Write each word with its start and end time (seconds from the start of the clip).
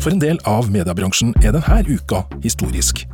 For 0.00 0.14
en 0.14 0.20
del 0.22 0.38
av 0.48 0.70
mediebransjen 0.72 1.34
er 1.44 1.52
denne 1.52 1.82
uka 1.84 2.24
historisk. 2.40 3.04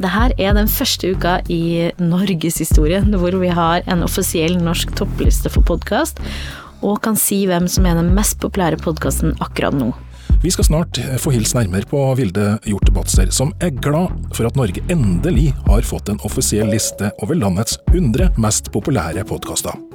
Dette 0.00 0.36
er 0.38 0.54
den 0.54 0.70
første 0.70 1.10
uka 1.16 1.40
i 1.50 1.90
norgeshistorien 1.98 3.10
hvor 3.18 3.34
vi 3.42 3.50
har 3.50 3.82
en 3.90 4.04
offisiell 4.06 4.54
norsk 4.62 4.94
toppliste 4.98 5.50
for 5.50 5.66
podkast, 5.66 6.22
og 6.86 7.02
kan 7.04 7.18
si 7.18 7.42
hvem 7.50 7.66
som 7.68 7.88
er 7.88 7.98
den 7.98 8.14
mest 8.16 8.38
populære 8.40 8.78
podkasten 8.80 9.34
akkurat 9.42 9.76
nå. 9.76 9.90
Vi 10.40 10.54
skal 10.54 10.70
snart 10.70 11.02
få 11.20 11.34
hilse 11.34 11.58
nærmere 11.58 11.84
på 11.90 12.00
Vilde 12.16 12.54
Hjorte 12.64 12.94
Batzer, 12.96 13.28
som 13.34 13.52
er 13.60 13.74
glad 13.76 14.14
for 14.32 14.48
at 14.48 14.56
Norge 14.56 14.80
endelig 14.88 15.50
har 15.66 15.84
fått 15.84 16.08
en 16.08 16.22
offisiell 16.24 16.70
liste 16.72 17.10
over 17.20 17.36
landets 17.36 17.76
100 17.90 18.38
mest 18.40 18.72
populære 18.72 19.26
podkaster. 19.28 19.89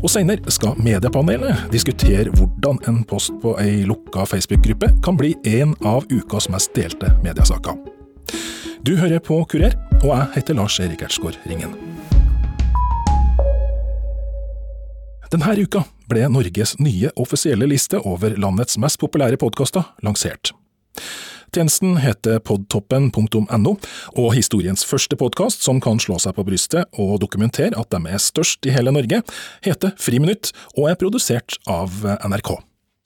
Og 0.00 0.08
senere 0.08 0.52
skal 0.52 0.78
mediepanelet 0.80 1.66
diskutere 1.74 2.32
hvordan 2.32 2.78
en 2.88 3.02
post 3.04 3.34
på 3.42 3.52
ei 3.60 3.82
lukka 3.84 4.24
Facebook-gruppe 4.24 4.88
kan 5.04 5.18
bli 5.20 5.34
en 5.44 5.74
av 5.84 6.06
ukas 6.08 6.48
mest 6.48 6.72
delte 6.72 7.10
mediesaker. 7.20 7.76
Du 8.80 8.94
hører 8.96 9.20
på 9.20 9.42
Kurer, 9.44 9.76
og 10.00 10.08
jeg 10.14 10.28
heter 10.38 10.56
Lars 10.56 10.78
Erik 10.80 11.04
Ertsgaard 11.04 11.36
Ringen. 11.44 11.74
Denne 15.30 15.52
uka 15.60 15.84
ble 16.08 16.24
Norges 16.32 16.78
nye 16.80 17.12
offisielle 17.20 17.68
liste 17.68 18.00
over 18.00 18.32
landets 18.40 18.80
mest 18.80 18.98
populære 19.04 19.36
podkaster 19.38 19.84
lansert. 20.02 20.54
Tjenesten 21.50 21.96
heter 21.98 22.38
podtoppen.no, 22.46 23.72
og 24.14 24.28
historiens 24.36 24.84
første 24.86 25.18
podkast 25.18 25.64
som 25.66 25.80
kan 25.82 25.98
slå 25.98 26.20
seg 26.22 26.36
på 26.36 26.44
brystet 26.46 26.86
og 26.94 27.16
dokumentere 27.24 27.74
at 27.74 27.90
de 27.90 27.98
er 28.06 28.22
størst 28.22 28.68
i 28.70 28.74
hele 28.74 28.92
Norge, 28.94 29.18
heter 29.66 29.96
Friminutt 29.98 30.52
og 30.76 30.92
er 30.92 30.98
produsert 31.00 31.58
av 31.66 32.04
NRK. 32.22 32.52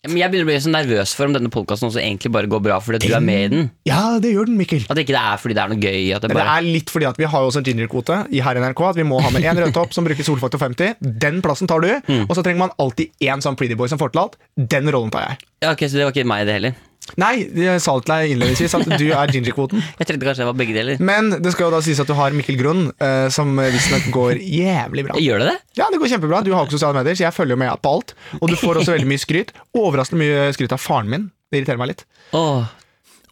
Jeg 0.05 0.29
begynner 0.29 0.45
å 0.45 0.49
bli 0.51 0.59
så 0.61 0.69
nervøs 0.69 1.15
for 1.17 1.25
om 1.25 1.33
denne 1.33 1.49
podkasten 1.49 1.89
egentlig 1.97 2.29
bare 2.35 2.49
går 2.53 2.61
bra 2.67 2.77
fordi 2.85 3.09
du 3.09 3.15
er 3.17 3.25
med 3.25 3.47
i 3.47 3.49
den. 3.55 3.71
Ja, 3.89 4.19
det 4.21 4.35
gjør 4.35 4.51
den, 4.51 4.59
Mikkel. 4.61 4.85
At 4.93 5.01
ikke 5.01 5.15
det 5.17 5.23
er 5.23 5.41
fordi 5.41 5.57
det 5.57 5.63
er 5.65 5.73
noe 5.73 5.81
gøy. 5.81 6.03
At 6.13 6.27
det 6.27 6.35
bare... 6.35 6.45
det 6.45 6.57
er 6.59 6.69
litt 6.77 6.93
fordi 6.93 7.09
at 7.09 7.21
vi 7.23 7.31
har 7.33 7.41
jo 7.41 7.49
også 7.49 7.63
en 7.63 7.69
gingerkvote 7.71 8.19
i 8.29 8.45
her 8.45 8.61
i 8.61 8.65
NRK. 8.67 8.83
At 8.91 9.01
vi 9.01 9.07
må 9.09 9.25
ha 9.25 9.33
med 9.33 9.49
én 9.49 9.65
rødtopp 9.65 9.97
som 9.97 10.05
bruker 10.05 10.29
solfaktor 10.29 10.61
50. 10.61 11.01
Den 11.01 11.41
plassen 11.41 11.73
tar 11.73 11.81
du. 11.81 11.89
Og 12.27 12.37
så 12.37 12.45
trenger 12.45 12.67
man 12.67 12.77
alltid 12.77 13.17
én 13.25 13.41
sånn 13.41 13.57
pretty 13.57 13.81
boy 13.81 13.89
som 13.89 14.03
får 14.03 14.13
til 14.13 14.27
alt. 14.27 14.37
Den 14.61 14.93
rollen 14.93 15.15
tar 15.15 15.31
jeg. 15.31 15.47
Ja, 15.65 15.73
ok, 15.73 15.89
Så 15.89 15.97
det 15.97 16.05
var 16.05 16.13
ikke 16.13 16.29
meg, 16.29 16.45
det 16.45 16.59
heller. 16.61 16.83
Nei, 17.21 17.35
jeg 17.53 17.83
sa 17.85 17.93
til 18.01 18.11
deg 18.11 18.33
innledningsvis 18.33 18.75
at 18.79 18.89
du 18.99 19.05
er 19.13 19.31
gingerkvoten. 19.31 19.83
Jeg 20.01 20.09
trodde 20.09 20.27
kanskje 20.27 20.43
det 20.43 20.49
var 20.49 20.57
begge 20.59 20.75
deler. 20.77 21.03
Men 21.05 21.29
det 21.45 21.53
skal 21.55 21.69
jo 21.69 21.75
da 21.77 21.81
sies 21.85 22.01
at 22.03 22.09
du 22.11 22.15
har 22.17 22.35
Mikkel 22.35 22.57
Grunn, 22.59 22.87
eh, 22.97 23.27
som 23.35 23.53
visstnok 23.61 24.09
går 24.15 24.41
jævlig 24.41 25.05
bra. 25.07 25.19
Gjør 25.21 25.45
det 25.45 25.51
det? 25.53 25.57
Ja, 25.79 25.91
det 25.93 26.01
går 26.01 26.11
kjempebra. 26.15 26.41
Du 26.47 26.51
har 26.55 26.65
jo 26.65 26.71
ikke 26.71 26.79
sosiale 26.79 26.97
medier, 26.97 27.19
så 27.19 27.27
jeg 27.27 27.37
følger 27.37 27.55
jo 27.55 27.61
med 27.61 27.83
på 27.85 27.93
alt. 27.99 28.15
Og 28.41 28.49
du 28.51 28.57
får 28.59 28.81
også 28.81 28.95
veldig 28.97 29.11
mye 29.13 29.23
skryt. 29.23 29.53
Overraskende 29.77 30.25
mye 30.25 30.49
skryt 30.57 30.75
av 30.75 30.81
faren 30.83 31.13
min. 31.13 31.29
Det 31.53 31.61
irriterer 31.61 31.83
meg 31.85 31.93
litt. 31.93 32.07
Åh, 32.35 32.73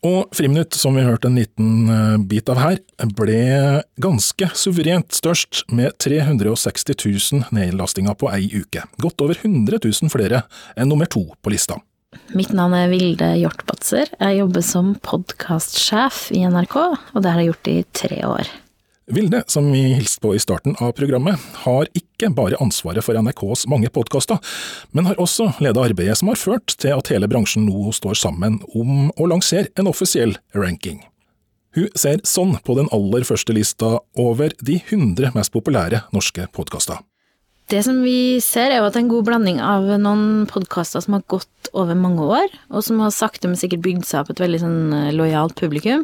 Og 0.02 0.32
Friminutt, 0.34 0.74
som 0.74 0.96
vi 0.98 1.04
hørte 1.06 1.28
en 1.30 1.36
liten 1.38 1.88
eh, 1.88 2.16
bit 2.28 2.48
av 2.52 2.58
her, 2.58 2.80
ble 3.18 3.38
ganske 4.02 4.48
suverent 4.58 5.14
størst, 5.14 5.62
med 5.70 5.94
360 6.02 6.98
000 7.06 7.54
nedlastinger 7.54 8.18
på 8.18 8.28
ei 8.34 8.48
uke. 8.52 8.82
Godt 9.00 9.22
over 9.22 9.38
100 9.40 9.78
000 9.80 10.10
flere 10.12 10.42
enn 10.76 10.90
nummer 10.90 11.06
to 11.10 11.24
på 11.40 11.54
lista. 11.54 11.78
Mitt 12.36 12.52
navn 12.56 12.72
er 12.76 12.90
Vilde 12.92 13.28
Hjortbatzer. 13.36 14.08
Jeg 14.16 14.38
jobber 14.38 14.64
som 14.64 14.94
podkastsjef 15.04 16.30
i 16.32 16.42
NRK, 16.48 16.76
og 17.12 17.24
det 17.24 17.32
har 17.32 17.42
jeg 17.42 17.50
gjort 17.52 17.70
i 17.72 17.78
tre 17.92 18.20
år. 18.28 18.52
Vilde, 19.12 19.42
som 19.50 19.66
vi 19.72 19.82
hilste 19.96 20.22
på 20.22 20.32
i 20.36 20.40
starten 20.40 20.76
av 20.80 20.94
programmet, 20.96 21.40
har 21.66 21.88
ikke 21.98 22.30
bare 22.32 22.56
ansvaret 22.62 23.04
for 23.04 23.18
NRKs 23.18 23.66
mange 23.68 23.90
podkaster, 23.92 24.38
men 24.96 25.10
har 25.10 25.20
også 25.20 25.50
ledet 25.60 25.82
arbeidet 25.90 26.16
som 26.20 26.30
har 26.30 26.40
ført 26.40 26.76
til 26.80 26.94
at 26.96 27.12
hele 27.12 27.28
bransjen 27.28 27.66
nå 27.68 27.92
står 27.92 28.16
sammen 28.22 28.60
om 28.72 29.10
å 29.18 29.28
lansere 29.28 29.68
en 29.76 29.90
offisiell 29.90 30.36
ranking. 30.56 31.02
Hun 31.76 31.88
ser 31.96 32.24
sånn 32.28 32.58
på 32.64 32.76
den 32.78 32.88
aller 32.92 33.24
første 33.28 33.52
lista 33.56 33.98
over 34.16 34.52
de 34.60 34.78
100 34.80 35.32
mest 35.36 35.52
populære 35.52 36.04
norske 36.16 36.48
podkaster. 36.52 37.00
Det 37.72 37.80
som 37.86 38.02
vi 38.04 38.36
ser, 38.44 38.68
er 38.68 38.82
jo 38.82 38.84
at 38.84 38.92
det 38.92 39.00
er 39.00 39.06
en 39.06 39.14
god 39.14 39.24
blanding 39.30 39.56
av 39.64 39.86
noen 40.02 40.44
podkaster 40.50 41.00
som 41.00 41.14
har 41.16 41.22
gått 41.32 41.70
over 41.72 41.96
mange 41.96 42.20
år, 42.20 42.44
og 42.68 42.84
som 42.84 43.00
har 43.00 43.12
sakte, 43.16 43.48
men 43.48 43.56
sikkert 43.56 43.80
bygd 43.86 44.04
seg 44.04 44.20
opp 44.20 44.30
et 44.34 44.42
veldig 44.44 44.60
sånn 44.60 44.92
eh, 44.92 45.14
lojalt 45.16 45.56
publikum. 45.56 46.02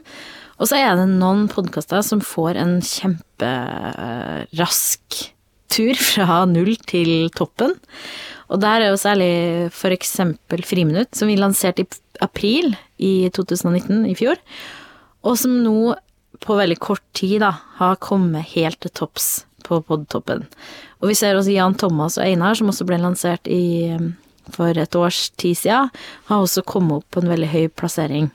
Og 0.56 0.64
så 0.70 0.74
er 0.78 0.96
det 0.96 1.04
noen 1.10 1.44
podkaster 1.52 2.00
som 2.06 2.24
får 2.24 2.56
en 2.62 2.80
kjemperask 2.80 4.56
tur 5.68 5.94
fra 6.00 6.48
null 6.48 6.72
til 6.88 7.28
toppen. 7.36 7.76
Og 8.48 8.56
der 8.64 8.80
er 8.80 8.88
jo 8.88 9.02
særlig 9.04 9.68
eksempel 9.92 10.64
Friminutt, 10.64 11.12
som 11.20 11.28
vi 11.28 11.36
lanserte 11.36 11.84
i 11.84 11.88
april 12.24 12.72
i 12.96 13.28
2019, 13.36 14.08
i 14.08 14.16
fjor, 14.16 14.40
og 15.20 15.36
som 15.36 15.60
nå 15.60 15.94
på 16.40 16.56
veldig 16.56 16.78
kort 16.80 17.04
tid 17.18 17.44
da, 17.44 17.52
har 17.76 18.00
kommet 18.00 18.56
helt 18.56 18.80
til 18.80 18.90
topps 19.04 19.47
på 19.66 19.80
podtoppen. 19.86 20.44
Og 21.00 21.10
vi 21.10 21.16
ser 21.18 21.38
også 21.38 21.54
Jan 21.54 21.76
Thomas 21.78 22.18
og 22.18 22.26
Einar, 22.26 22.58
som 22.58 22.70
også 22.72 22.86
ble 22.88 23.00
lansert 23.02 23.48
i, 23.50 23.88
for 24.54 24.76
et 24.78 24.98
års 24.98 25.28
tid 25.40 25.58
siden, 25.62 25.90
har 26.30 26.44
også 26.44 26.66
kommet 26.66 27.00
opp 27.00 27.10
på 27.14 27.22
en 27.22 27.32
veldig 27.32 27.50
høy 27.52 27.66
plassering, 27.70 28.30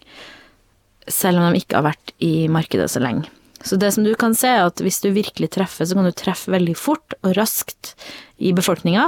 selv 1.07 1.39
om 1.39 1.51
de 1.51 1.63
ikke 1.63 1.79
har 1.79 1.89
vært 1.91 2.13
i 2.23 2.35
markedet 2.51 2.89
så 2.91 3.03
lenge. 3.03 3.29
Så 3.63 3.77
det 3.79 3.93
som 3.95 4.03
du 4.03 4.11
kan 4.19 4.35
se, 4.35 4.49
er 4.51 4.67
at 4.67 4.81
hvis 4.83 4.99
du 5.03 5.13
virkelig 5.15 5.53
treffer, 5.55 5.87
så 5.87 5.95
kan 5.95 6.07
du 6.07 6.11
treffe 6.15 6.51
veldig 6.51 6.75
fort 6.75 7.15
og 7.23 7.37
raskt 7.37 7.93
i 8.43 8.51
befolkninga. 8.55 9.07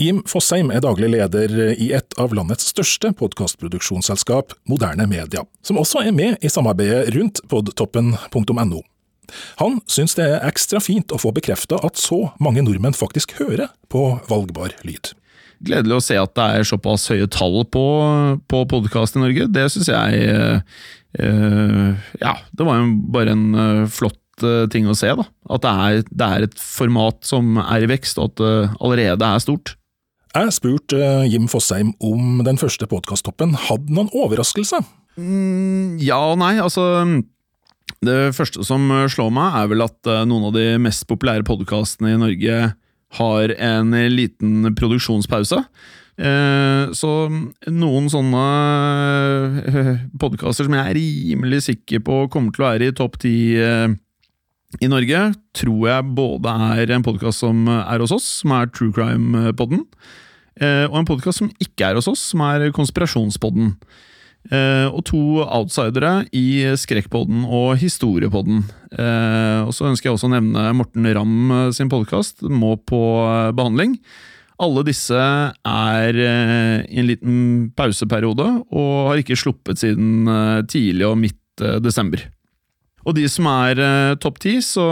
Jim 0.00 0.22
Fosheim 0.26 0.70
er 0.72 0.80
daglig 0.80 1.10
leder 1.12 1.52
i 1.76 1.90
et 1.92 2.14
av 2.20 2.32
landets 2.32 2.64
største 2.72 3.10
podkastproduksjonsselskap, 3.18 4.54
Moderne 4.70 5.04
Media, 5.06 5.44
som 5.62 5.76
også 5.80 6.00
er 6.06 6.14
med 6.16 6.40
i 6.40 6.50
samarbeidet 6.50 7.12
rundt 7.16 7.42
podtoppen.no. 7.52 8.80
Han 9.60 9.78
syns 9.90 10.16
det 10.16 10.26
er 10.26 10.46
ekstra 10.48 10.80
fint 10.82 11.12
å 11.12 11.20
få 11.20 11.32
bekrefta 11.36 11.78
at 11.84 12.00
så 12.00 12.32
mange 12.42 12.64
nordmenn 12.64 12.96
faktisk 12.96 13.36
hører 13.38 13.68
på 13.92 14.06
valgbar 14.30 14.74
lyd. 14.86 15.12
Gledelig 15.62 15.98
å 15.98 16.02
se 16.02 16.16
at 16.18 16.32
det 16.34 16.46
er 16.56 16.66
såpass 16.66 17.04
høye 17.12 17.28
tall 17.30 17.60
på, 17.70 17.84
på 18.50 18.62
podkast 18.72 19.14
i 19.16 19.22
Norge. 19.22 19.46
Det 19.52 19.68
syns 19.70 19.92
jeg 19.92 20.24
eh, 20.32 22.08
Ja, 22.18 22.34
det 22.50 22.66
var 22.66 22.80
jo 22.80 22.88
bare 23.14 23.36
en 23.36 23.44
eh, 23.54 23.84
flott 23.92 24.42
eh, 24.42 24.64
ting 24.72 24.90
å 24.90 24.96
se. 24.98 25.12
da. 25.20 25.28
At 25.54 25.62
det 25.62 25.76
er, 25.84 26.02
det 26.10 26.32
er 26.32 26.48
et 26.48 26.58
format 26.58 27.22
som 27.28 27.60
er 27.62 27.86
i 27.86 27.92
vekst, 27.92 28.18
og 28.18 28.32
at 28.32 28.42
det 28.42 28.56
allerede 28.82 29.30
er 29.30 29.46
stort. 29.46 29.76
Jeg 30.32 30.52
spurte 30.56 30.96
eh, 30.96 31.26
Jim 31.28 31.44
Fosheim 31.50 31.90
om 32.00 32.40
den 32.46 32.56
første 32.56 32.86
podkasttoppen 32.88 33.52
hadde 33.68 33.92
noen 33.92 34.08
overraskelse. 34.16 34.78
Mm, 35.20 35.98
ja 36.00 36.16
og 36.30 36.38
nei, 36.40 36.54
altså 36.56 37.04
Det 38.00 38.32
første 38.32 38.64
som 38.64 38.86
slår 39.12 39.28
meg, 39.28 39.58
er 39.60 39.68
vel 39.68 39.84
at 39.84 40.08
eh, 40.08 40.22
noen 40.28 40.48
av 40.48 40.54
de 40.56 40.78
mest 40.80 41.04
populære 41.10 41.44
podkastene 41.44 42.14
i 42.14 42.22
Norge 42.22 42.62
har 43.18 43.52
en 43.60 43.92
liten 44.08 44.72
produksjonspause. 44.72 45.60
Eh, 46.16 46.94
så 46.96 47.12
noen 47.68 48.08
sånne 48.12 48.46
podkaster 50.22 50.64
som 50.64 50.78
jeg 50.78 50.94
er 50.94 50.96
rimelig 50.96 51.66
sikker 51.68 52.00
på 52.08 52.22
kommer 52.32 52.56
til 52.56 52.64
å 52.64 52.70
være 52.70 52.88
i 52.88 52.96
topp 52.96 53.20
ti 53.20 53.36
i 54.80 54.88
Norge, 54.88 55.20
tror 55.52 55.88
jeg 55.90 56.12
både 56.16 56.56
er 56.80 56.96
en 56.96 57.04
podkast 57.04 57.44
som 57.44 57.66
er 57.68 58.00
hos 58.00 58.16
oss, 58.16 58.24
som 58.40 58.56
er 58.56 58.70
True 58.72 58.94
Crime-podden, 58.96 59.84
og 60.60 60.96
en 60.98 61.06
podkast 61.08 61.40
som 61.40 61.52
ikke 61.62 61.88
er 61.88 61.96
hos 61.96 62.10
oss, 62.10 62.22
som 62.32 62.42
er 62.44 62.68
Konspirasjonspodden. 62.76 63.76
Eh, 64.50 64.88
og 64.90 65.04
to 65.06 65.20
outsidere 65.44 66.24
i 66.34 66.74
Skrekkpodden 66.78 67.44
og 67.46 67.76
Historiepodden. 67.78 68.64
Eh, 68.90 69.60
og 69.62 69.70
så 69.76 69.86
ønsker 69.92 70.08
jeg 70.08 70.16
også 70.16 70.26
å 70.26 70.34
nevne 70.34 70.66
Morten 70.74 71.06
Ramm 71.14 71.54
sin 71.74 71.90
podkast 71.92 72.42
Må 72.50 72.74
på 72.82 73.00
behandling. 73.54 73.96
Alle 74.62 74.82
disse 74.86 75.18
er 75.18 76.18
eh, 76.18 76.82
i 76.90 77.00
en 77.00 77.08
liten 77.08 77.38
pauseperiode 77.78 78.48
og 78.70 78.92
har 79.10 79.22
ikke 79.22 79.38
sluppet 79.38 79.80
siden 79.82 80.28
eh, 80.30 80.60
tidlig 80.70 81.06
og 81.08 81.18
midt 81.22 81.62
eh, 81.64 81.78
desember. 81.82 82.26
Og 83.06 83.16
de 83.16 83.26
som 83.30 83.46
er 83.50 83.78
eh, 83.82 84.14
topp 84.22 84.42
ti, 84.42 84.58
så 84.62 84.84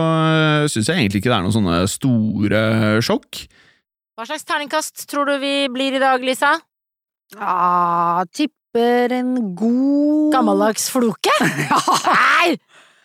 syns 0.71 0.89
jeg 0.89 0.97
egentlig 0.97 1.23
ikke 1.23 1.31
det 1.31 1.39
er 1.39 1.47
noen 1.47 1.59
sånne 1.59 1.83
store 1.91 2.63
sjokk. 3.05 3.45
Hva 4.21 4.29
slags 4.29 4.45
terningkast 4.45 5.07
tror 5.09 5.31
du 5.31 5.39
vi 5.41 5.55
blir 5.73 5.97
i 5.97 6.03
dag, 6.03 6.21
Lisa? 6.21 6.59
Tipp 8.37 8.53
tipper 8.71 9.13
en 9.13 9.55
god 9.55 10.33
Gammeldags 10.33 10.91
floke? 10.91 11.33
Nei! 12.07 12.59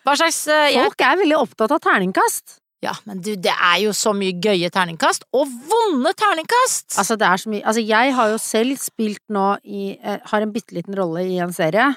Hva 0.06 0.14
slags 0.14 0.46
uh, 0.46 0.68
jeg, 0.70 0.84
Folk 0.84 1.02
er 1.02 1.18
veldig 1.18 1.38
opptatt 1.40 1.72
av 1.74 1.80
terningkast. 1.82 2.60
Ja, 2.84 2.92
men 3.08 3.18
du, 3.24 3.32
det 3.34 3.50
er 3.50 3.80
jo 3.82 3.92
så 3.96 4.12
mye 4.14 4.36
gøye 4.36 4.68
terningkast, 4.70 5.24
og 5.34 5.48
vonde 5.48 6.12
terningkast! 6.14 6.98
Altså, 7.00 7.16
det 7.18 7.26
er 7.26 7.40
så 7.40 7.50
mye 7.50 7.64
Altså, 7.64 7.82
jeg 7.82 8.14
har 8.14 8.30
jo 8.30 8.38
selv 8.38 8.76
spilt 8.78 9.22
nå 9.32 9.46
i 9.64 9.96
eh, 9.96 10.20
Har 10.30 10.44
en 10.44 10.52
bitte 10.52 10.76
liten 10.76 10.94
rolle 10.94 11.24
i 11.26 11.40
en 11.42 11.54
serie 11.56 11.94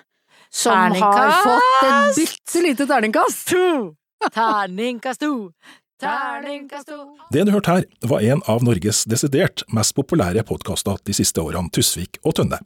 som 0.50 0.74
har 0.74 1.36
fått 1.44 1.84
et 1.86 2.16
bitte 2.18 2.62
lite 2.64 2.88
terningkast. 2.90 3.52
to! 3.52 3.92
Terningkast 4.34 5.22
to! 5.22 5.52
Det 6.00 7.44
du 7.46 7.52
hørte 7.52 7.74
her, 7.74 7.88
var 8.08 8.24
en 8.24 8.44
av 8.48 8.64
Norges 8.64 9.04
desidert 9.10 9.66
mest 9.76 9.96
populære 9.98 10.46
podkaster 10.48 11.02
de 11.04 11.16
siste 11.16 11.44
årene, 11.44 11.72
Tusvik 11.76 12.22
og 12.24 12.38
Tønne. 12.40 12.62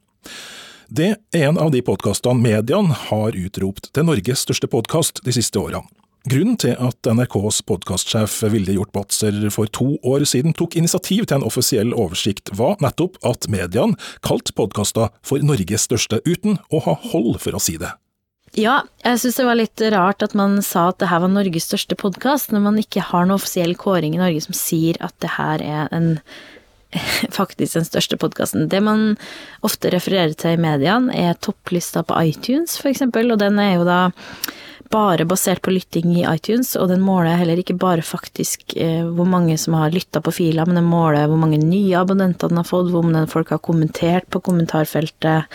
Det 0.93 1.15
er 1.33 1.47
en 1.47 1.57
av 1.57 1.71
de 1.73 1.81
podkastene 1.81 2.37
mediene 2.37 2.93
har 3.09 3.33
utropt 3.33 3.89
til 3.95 4.05
Norges 4.05 4.45
største 4.45 4.69
podkast 4.69 5.23
de 5.25 5.33
siste 5.33 5.57
årene. 5.57 5.87
Grunnen 6.29 6.55
til 6.55 6.77
at 6.79 7.03
NRKs 7.03 7.57
podkastsjef 7.67 8.37
Vilde 8.53 8.77
Hjort 8.77 8.93
Batzer 8.95 9.41
for 9.51 9.67
to 9.75 9.97
år 10.07 10.23
siden 10.29 10.53
tok 10.55 10.77
initiativ 10.79 11.25
til 11.25 11.41
en 11.41 11.47
offisiell 11.49 11.91
oversikt, 11.91 12.53
var 12.55 12.77
nettopp 12.79 13.17
at 13.27 13.49
mediene 13.51 13.97
kalte 14.23 14.55
podkaster 14.55 15.11
for 15.25 15.43
Norges 15.43 15.89
største, 15.89 16.21
uten 16.23 16.61
å 16.71 16.79
ha 16.85 16.95
hold 17.09 17.41
for 17.43 17.57
å 17.57 17.63
si 17.63 17.75
det. 17.81 17.91
Ja, 18.53 18.83
jeg 19.01 19.17
syns 19.17 19.39
det 19.39 19.45
var 19.47 19.57
litt 19.57 19.81
rart 19.95 20.21
at 20.21 20.35
man 20.37 20.59
sa 20.61 20.91
at 20.91 20.99
det 21.01 21.09
her 21.09 21.23
var 21.23 21.31
Norges 21.33 21.65
største 21.65 21.97
podkast, 21.97 22.51
når 22.53 22.61
man 22.67 22.75
ikke 22.77 23.01
har 23.01 23.25
noen 23.25 23.39
offisiell 23.39 23.73
kåring 23.79 24.13
i 24.13 24.21
Norge 24.21 24.43
som 24.45 24.53
sier 24.53 24.99
at 25.01 25.15
det 25.25 25.31
her 25.39 25.63
er 25.65 25.87
en 25.95 26.11
faktisk 27.39 27.79
den 27.79 27.87
største 27.87 28.19
podkasten. 28.21 28.67
Det 28.69 28.81
man 28.85 29.15
ofte 29.65 29.89
refererer 29.89 30.35
til 30.37 30.53
i 30.53 30.61
mediene, 30.61 31.09
er 31.17 31.39
topplista 31.41 32.03
på 32.05 32.19
iTunes, 32.29 32.77
eksempel, 32.85 33.33
og 33.33 33.41
den 33.41 33.57
er 33.57 33.79
jo 33.79 33.87
da 33.87 34.03
bare 34.93 35.25
basert 35.25 35.63
på 35.65 35.73
lytting 35.73 36.11
i 36.13 36.27
iTunes, 36.29 36.75
og 36.77 36.91
den 36.91 37.01
måler 37.01 37.39
heller 37.39 37.57
ikke 37.57 37.79
bare 37.81 38.05
faktisk 38.05 38.75
eh, 38.77 39.01
hvor 39.01 39.25
mange 39.25 39.57
som 39.57 39.73
har 39.79 39.93
lytta 39.95 40.21
på 40.21 40.35
fila, 40.35 40.67
men 40.69 40.77
den 40.77 40.91
måler 40.91 41.25
hvor 41.25 41.41
mange 41.41 41.57
nye 41.57 41.97
abonnenter 41.97 42.53
den 42.53 42.61
har 42.61 42.69
fått, 42.69 42.91
hvor 42.93 43.01
mange 43.01 43.25
folk 43.33 43.49
har 43.55 43.63
kommentert 43.65 44.29
på 44.29 44.43
kommentarfeltet. 44.45 45.49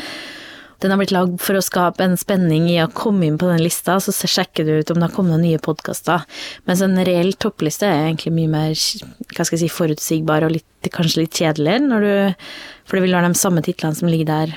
Den 0.79 0.93
har 0.93 1.01
blitt 1.01 1.15
lagd 1.15 1.41
for 1.43 1.59
å 1.59 1.63
skape 1.65 2.05
en 2.05 2.15
spenning 2.19 2.69
i 2.71 2.77
å 2.79 2.91
komme 2.95 3.27
inn 3.27 3.39
på 3.41 3.49
den 3.51 3.65
lista, 3.65 3.97
så 3.99 4.13
sjekker 4.15 4.67
du 4.67 4.77
ut 4.79 4.93
om 4.93 5.01
det 5.01 5.09
har 5.09 5.15
kommet 5.17 5.35
noen 5.35 5.47
nye 5.49 5.63
podkaster. 5.63 6.23
Mens 6.71 6.85
en 6.85 6.95
reell 7.09 7.33
toppliste 7.35 7.89
er 7.89 8.05
egentlig 8.05 8.35
mye 8.37 8.53
mer 8.53 8.77
hva 8.77 9.43
skal 9.43 9.57
jeg 9.57 9.65
si, 9.65 9.73
forutsigbar 9.75 10.47
og 10.47 10.55
litt, 10.55 10.91
kanskje 10.95 11.25
litt 11.25 11.41
kjedeligere, 11.41 11.83
når 11.83 12.07
du, 12.07 12.47
for 12.87 12.99
det 12.99 13.09
vil 13.09 13.19
være 13.19 13.33
de 13.33 13.41
samme 13.41 13.65
titlene 13.67 13.99
som 13.99 14.11
ligger 14.13 14.31
der 14.31 14.57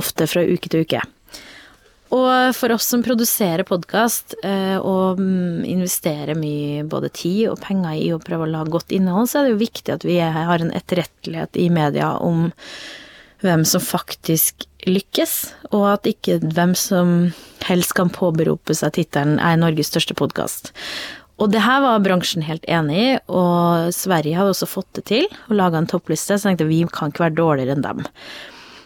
ofte 0.00 0.28
fra 0.30 0.46
uke 0.46 0.72
til 0.72 0.86
uke. 0.88 1.02
Og 2.16 2.54
for 2.56 2.72
oss 2.72 2.86
som 2.88 3.02
produserer 3.04 3.68
podkast 3.68 4.38
og 4.40 5.20
mm, 5.20 5.66
investerer 5.68 6.38
mye 6.38 6.86
både 6.88 7.10
tid 7.12 7.50
og 7.50 7.60
penger 7.60 7.98
i 8.00 8.08
å 8.14 8.22
prøve 8.22 8.46
å 8.46 8.52
lage 8.54 8.72
godt 8.72 8.94
innhold, 8.96 9.28
så 9.28 9.42
er 9.42 9.48
det 9.48 9.52
jo 9.52 9.60
viktig 9.66 9.92
at 9.98 10.08
vi 10.08 10.16
har 10.22 10.64
en 10.64 10.72
etterrettelighet 10.72 11.60
i 11.60 11.68
media 11.74 12.14
om 12.24 12.48
hvem 13.44 13.66
som 13.68 13.84
faktisk 13.84 14.64
lykkes, 14.86 15.54
og 15.72 15.86
at 15.94 16.08
ikke 16.08 16.38
hvem 16.44 16.74
som 16.78 17.14
helst 17.66 17.94
kan 17.98 18.12
påberope 18.14 18.76
seg 18.76 18.94
tittelen 18.98 19.40
er 19.42 19.58
Norges 19.58 19.90
største 19.90 20.16
podkast. 20.18 20.72
Og 21.38 21.52
det 21.54 21.62
her 21.62 21.82
var 21.84 22.02
bransjen 22.02 22.42
helt 22.46 22.64
enig 22.66 22.98
i, 22.98 23.08
og 23.30 23.94
Sverige 23.94 24.38
hadde 24.38 24.54
også 24.54 24.70
fått 24.70 24.90
det 24.98 25.06
til, 25.10 25.26
og 25.46 25.58
laga 25.58 25.78
en 25.78 25.90
toppliste, 25.90 26.34
så 26.34 26.50
jeg 26.50 26.58
tenkte 26.58 26.70
vi 26.70 26.80
kan 26.90 27.12
ikke 27.12 27.28
være 27.28 27.38
dårligere 27.38 27.76
enn 27.76 27.84
dem. 27.84 28.06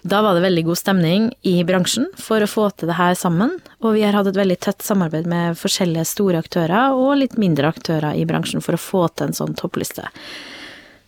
Da 0.03 0.19
var 0.25 0.35
det 0.35 0.43
veldig 0.43 0.65
god 0.67 0.79
stemning 0.81 1.29
i 1.47 1.61
bransjen 1.65 2.09
for 2.19 2.43
å 2.43 2.51
få 2.51 2.67
til 2.75 2.91
det 2.91 2.99
her 2.99 3.15
sammen, 3.17 3.55
og 3.81 3.95
vi 3.95 4.03
har 4.03 4.17
hatt 4.19 4.33
et 4.33 4.41
veldig 4.41 4.59
tett 4.65 4.83
samarbeid 4.83 5.29
med 5.31 5.61
forskjellige 5.61 6.09
store 6.11 6.41
aktører 6.43 6.97
og 6.99 7.21
litt 7.21 7.39
mindre 7.39 7.71
aktører 7.71 8.19
i 8.19 8.27
bransjen 8.27 8.65
for 8.65 8.75
å 8.75 8.83
få 8.83 9.05
til 9.15 9.31
en 9.31 9.39
sånn 9.39 9.55
toppliste. 9.59 10.09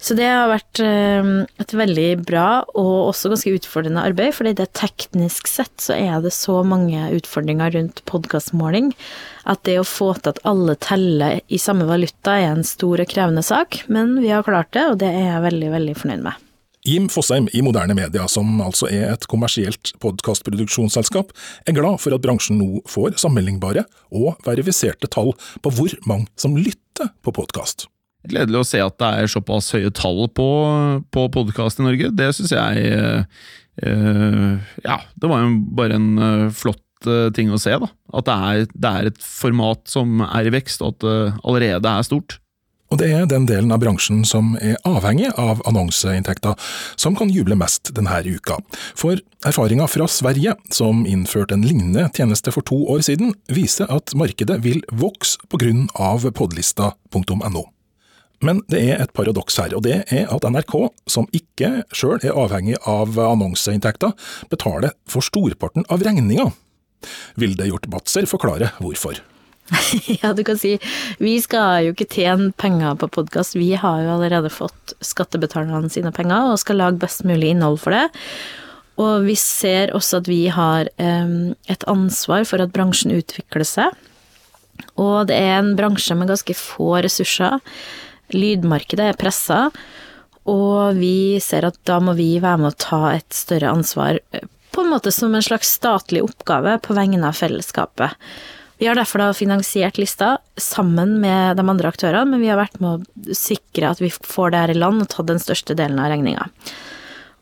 Så 0.05 0.13
det 0.19 0.27
har 0.29 0.51
vært 0.51 0.81
eh, 0.85 1.29
et 1.63 1.73
veldig 1.73 2.09
bra 2.29 2.49
og 2.77 3.09
også 3.09 3.31
ganske 3.33 3.55
utfordrende 3.57 4.03
arbeid, 4.05 4.35
fordi 4.37 4.53
det 4.59 4.67
teknisk 4.77 5.49
sett 5.49 5.73
så 5.81 5.97
er 5.97 6.19
det 6.21 6.35
så 6.37 6.59
mange 6.67 7.07
utfordringer 7.17 7.73
rundt 7.73 8.03
podkastmåling 8.11 8.93
at 9.49 9.63
det 9.65 9.79
å 9.81 9.87
få 9.89 10.11
til 10.19 10.35
at 10.35 10.43
alle 10.45 10.77
teller 10.77 11.41
i 11.49 11.61
samme 11.61 11.89
valuta 11.89 12.37
er 12.37 12.51
en 12.53 12.67
stor 12.69 13.01
og 13.01 13.09
krevende 13.09 13.45
sak, 13.45 13.81
men 13.89 14.19
vi 14.21 14.29
har 14.33 14.45
klart 14.45 14.75
det, 14.77 14.85
og 14.91 15.01
det 15.01 15.09
er 15.09 15.31
jeg 15.31 15.47
veldig, 15.47 15.73
veldig 15.79 15.97
fornøyd 16.03 16.27
med. 16.29 16.45
Jim 16.85 17.09
Fosheim 17.09 17.49
i 17.57 17.63
Moderne 17.65 17.97
Media, 17.97 18.27
som 18.29 18.61
altså 18.61 18.91
er 18.93 19.09
et 19.15 19.25
kommersielt 19.33 19.95
podkastproduksjonsselskap, 20.05 21.33
er 21.65 21.79
glad 21.81 21.97
for 22.05 22.13
at 22.13 22.25
bransjen 22.25 22.61
nå 22.61 22.85
får 22.93 23.17
sammenlignbare 23.25 23.87
og 24.13 24.37
verifiserte 24.45 25.09
tall 25.09 25.33
på 25.65 25.73
hvor 25.73 25.97
mange 26.05 26.29
som 26.37 26.61
lytter 26.61 27.09
på 27.25 27.33
podkast. 27.41 27.89
Gledelig 28.31 28.63
å 28.63 28.67
se 28.69 28.81
at 28.81 28.97
det 29.01 29.11
er 29.11 29.31
såpass 29.31 29.73
høye 29.77 29.93
tall 29.95 30.25
på, 30.33 30.49
på 31.13 31.27
podkast 31.35 31.83
i 31.83 31.89
Norge. 31.89 32.13
Det 32.17 32.31
syns 32.37 32.55
jeg 32.55 32.87
eh, 32.89 33.43
eh, 33.85 34.71
Ja, 34.87 35.03
det 35.21 35.31
var 35.31 35.45
jo 35.45 35.59
bare 35.77 35.99
en 35.99 36.09
eh, 36.17 36.47
flott 36.57 37.11
eh, 37.11 37.29
ting 37.37 37.53
å 37.53 37.61
se, 37.61 37.77
da. 37.83 37.91
At 38.17 38.31
det 38.31 38.39
er, 38.39 38.71
det 38.73 38.95
er 38.95 39.11
et 39.11 39.21
format 39.21 39.85
som 39.91 40.25
er 40.25 40.49
i 40.49 40.55
vekst, 40.55 40.81
og 40.81 40.97
at 40.97 41.05
det 41.05 41.19
allerede 41.43 41.93
er 41.93 42.09
stort. 42.09 42.39
Og 42.93 43.01
det 43.01 43.09
er 43.11 43.25
den 43.27 43.47
delen 43.49 43.73
av 43.75 43.81
bransjen 43.83 44.23
som 44.29 44.53
er 44.63 44.77
avhengig 44.87 45.33
av 45.41 45.63
annonseinntekter, 45.67 46.55
som 47.01 47.17
kan 47.19 47.33
juble 47.33 47.57
mest 47.59 47.91
denne 47.97 48.21
uka. 48.23 48.61
For 48.95 49.19
erfaringa 49.45 49.89
fra 49.91 50.07
Sverige, 50.07 50.55
som 50.71 51.03
innførte 51.09 51.59
en 51.59 51.67
lignende 51.67 52.07
tjeneste 52.15 52.55
for 52.55 52.63
to 52.71 52.85
år 52.95 53.03
siden, 53.03 53.35
viser 53.51 53.91
at 53.91 54.15
markedet 54.15 54.61
vil 54.63 54.85
vokse 54.95 55.43
av 55.99 56.31
podlista.no. 56.39 57.65
Men 58.45 58.61
det 58.69 58.81
er 58.85 59.01
et 59.01 59.13
paradoks 59.17 59.57
her, 59.61 59.73
og 59.77 59.87
det 59.87 60.03
er 60.13 60.29
at 60.33 60.45
NRK, 60.45 60.75
som 61.09 61.29
ikke 61.33 61.87
sjøl 61.97 62.19
er 62.21 62.37
avhengig 62.37 62.77
av 62.89 63.17
annonseinntekter, 63.17 64.13
betaler 64.53 64.93
for 65.09 65.25
storparten 65.25 65.87
av 65.93 66.05
regninga. 66.05 66.51
Vilde 67.41 67.69
Hjort 67.69 67.89
Batzer 67.93 68.29
forklarer 68.29 68.77
hvorfor. 68.83 69.23
Ja, 70.21 70.35
du 70.37 70.43
kan 70.45 70.59
si 70.61 70.75
vi 71.17 71.39
skal 71.41 71.87
jo 71.87 71.95
ikke 71.95 72.09
tjene 72.13 72.51
penger 72.61 72.99
på 73.01 73.09
podkast, 73.17 73.57
vi 73.57 73.71
har 73.81 74.03
jo 74.05 74.11
allerede 74.19 74.53
fått 74.53 74.93
skattebetalerne 75.01 75.89
sine 75.89 76.13
penger 76.13 76.51
og 76.53 76.61
skal 76.61 76.83
lage 76.83 77.01
best 77.01 77.25
mulig 77.25 77.55
innhold 77.55 77.81
for 77.81 77.97
det. 77.97 78.11
Og 79.01 79.25
vi 79.27 79.35
ser 79.41 79.95
også 79.97 80.21
at 80.21 80.29
vi 80.31 80.45
har 80.53 80.91
um, 81.01 81.55
et 81.71 81.87
ansvar 81.91 82.45
for 82.47 82.63
at 82.63 82.75
bransjen 82.77 83.17
utvikler 83.17 83.65
seg. 83.67 83.97
Og 85.01 85.27
det 85.31 85.39
er 85.39 85.57
en 85.57 85.73
bransje 85.79 86.15
med 86.19 86.31
ganske 86.31 86.55
få 86.59 87.01
ressurser. 87.03 87.59
Lydmarkedet 88.35 89.13
er 89.13 89.21
pressa, 89.21 89.69
og 90.45 90.99
vi 90.99 91.41
ser 91.41 91.69
at 91.69 91.79
da 91.89 92.01
må 92.05 92.17
vi 92.19 92.35
være 92.43 92.61
med 92.61 92.75
å 92.75 92.83
ta 92.85 93.01
et 93.15 93.33
større 93.33 93.73
ansvar, 93.73 94.21
på 94.75 94.83
en 94.83 94.91
måte 94.91 95.13
som 95.15 95.33
en 95.35 95.45
slags 95.45 95.71
statlig 95.77 96.25
oppgave 96.25 96.77
på 96.83 96.97
vegne 96.97 97.23
av 97.29 97.39
fellesskapet. 97.39 98.19
Vi 98.83 98.89
har 98.89 98.99
derfor 98.99 99.23
da 99.23 99.29
finansiert 99.37 100.01
lista 100.03 100.39
sammen 100.61 101.21
med 101.23 101.57
de 101.57 101.63
andre 101.71 101.93
aktørene, 101.95 102.27
men 102.33 102.43
vi 102.43 102.51
har 102.51 102.59
vært 102.59 102.81
med 102.83 103.05
å 103.05 103.37
sikre 103.39 103.93
at 103.95 104.03
vi 104.03 104.11
får 104.11 104.51
det 104.51 104.63
her 104.65 104.73
i 104.75 104.81
land 104.81 105.05
og 105.05 105.13
tatt 105.13 105.31
den 105.31 105.43
største 105.43 105.77
delen 105.79 106.03
av 106.03 106.11
regninga. 106.11 106.49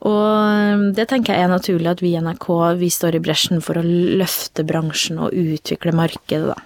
Og 0.03 0.93
det 0.97 1.07
tenker 1.09 1.33
jeg 1.35 1.47
er 1.47 1.53
naturlig 1.53 1.89
at 1.89 2.03
vi 2.03 2.13
i 2.13 2.21
NRK 2.21 2.47
vi 2.81 2.91
står 2.93 3.17
i 3.17 3.23
bresjen 3.23 3.63
for 3.65 3.79
å 3.79 3.87
løfte 3.87 4.67
bransjen 4.67 5.21
og 5.23 5.33
utvikle 5.33 5.95
markedet, 5.97 6.53
da. 6.53 6.59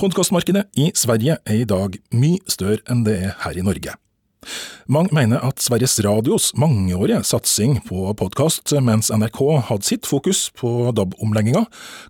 Podkastmarkedet 0.00 0.70
i 0.80 0.88
Sverige 0.96 1.36
er 1.44 1.58
i 1.60 1.66
dag 1.68 1.98
mye 2.16 2.40
større 2.50 2.80
enn 2.90 3.02
det 3.04 3.18
er 3.26 3.34
her 3.42 3.58
i 3.58 3.64
Norge. 3.64 3.92
Mange 4.90 5.12
mener 5.14 5.42
at 5.44 5.60
Sveriges 5.62 5.98
Radios 6.02 6.48
mangeårige 6.58 7.20
satsing 7.28 7.76
på 7.84 8.06
podkast, 8.18 8.72
mens 8.82 9.12
NRK 9.12 9.40
hadde 9.68 9.86
sitt 9.86 10.08
fokus 10.08 10.46
på 10.58 10.90
DAB-omlegginga, 10.96 11.66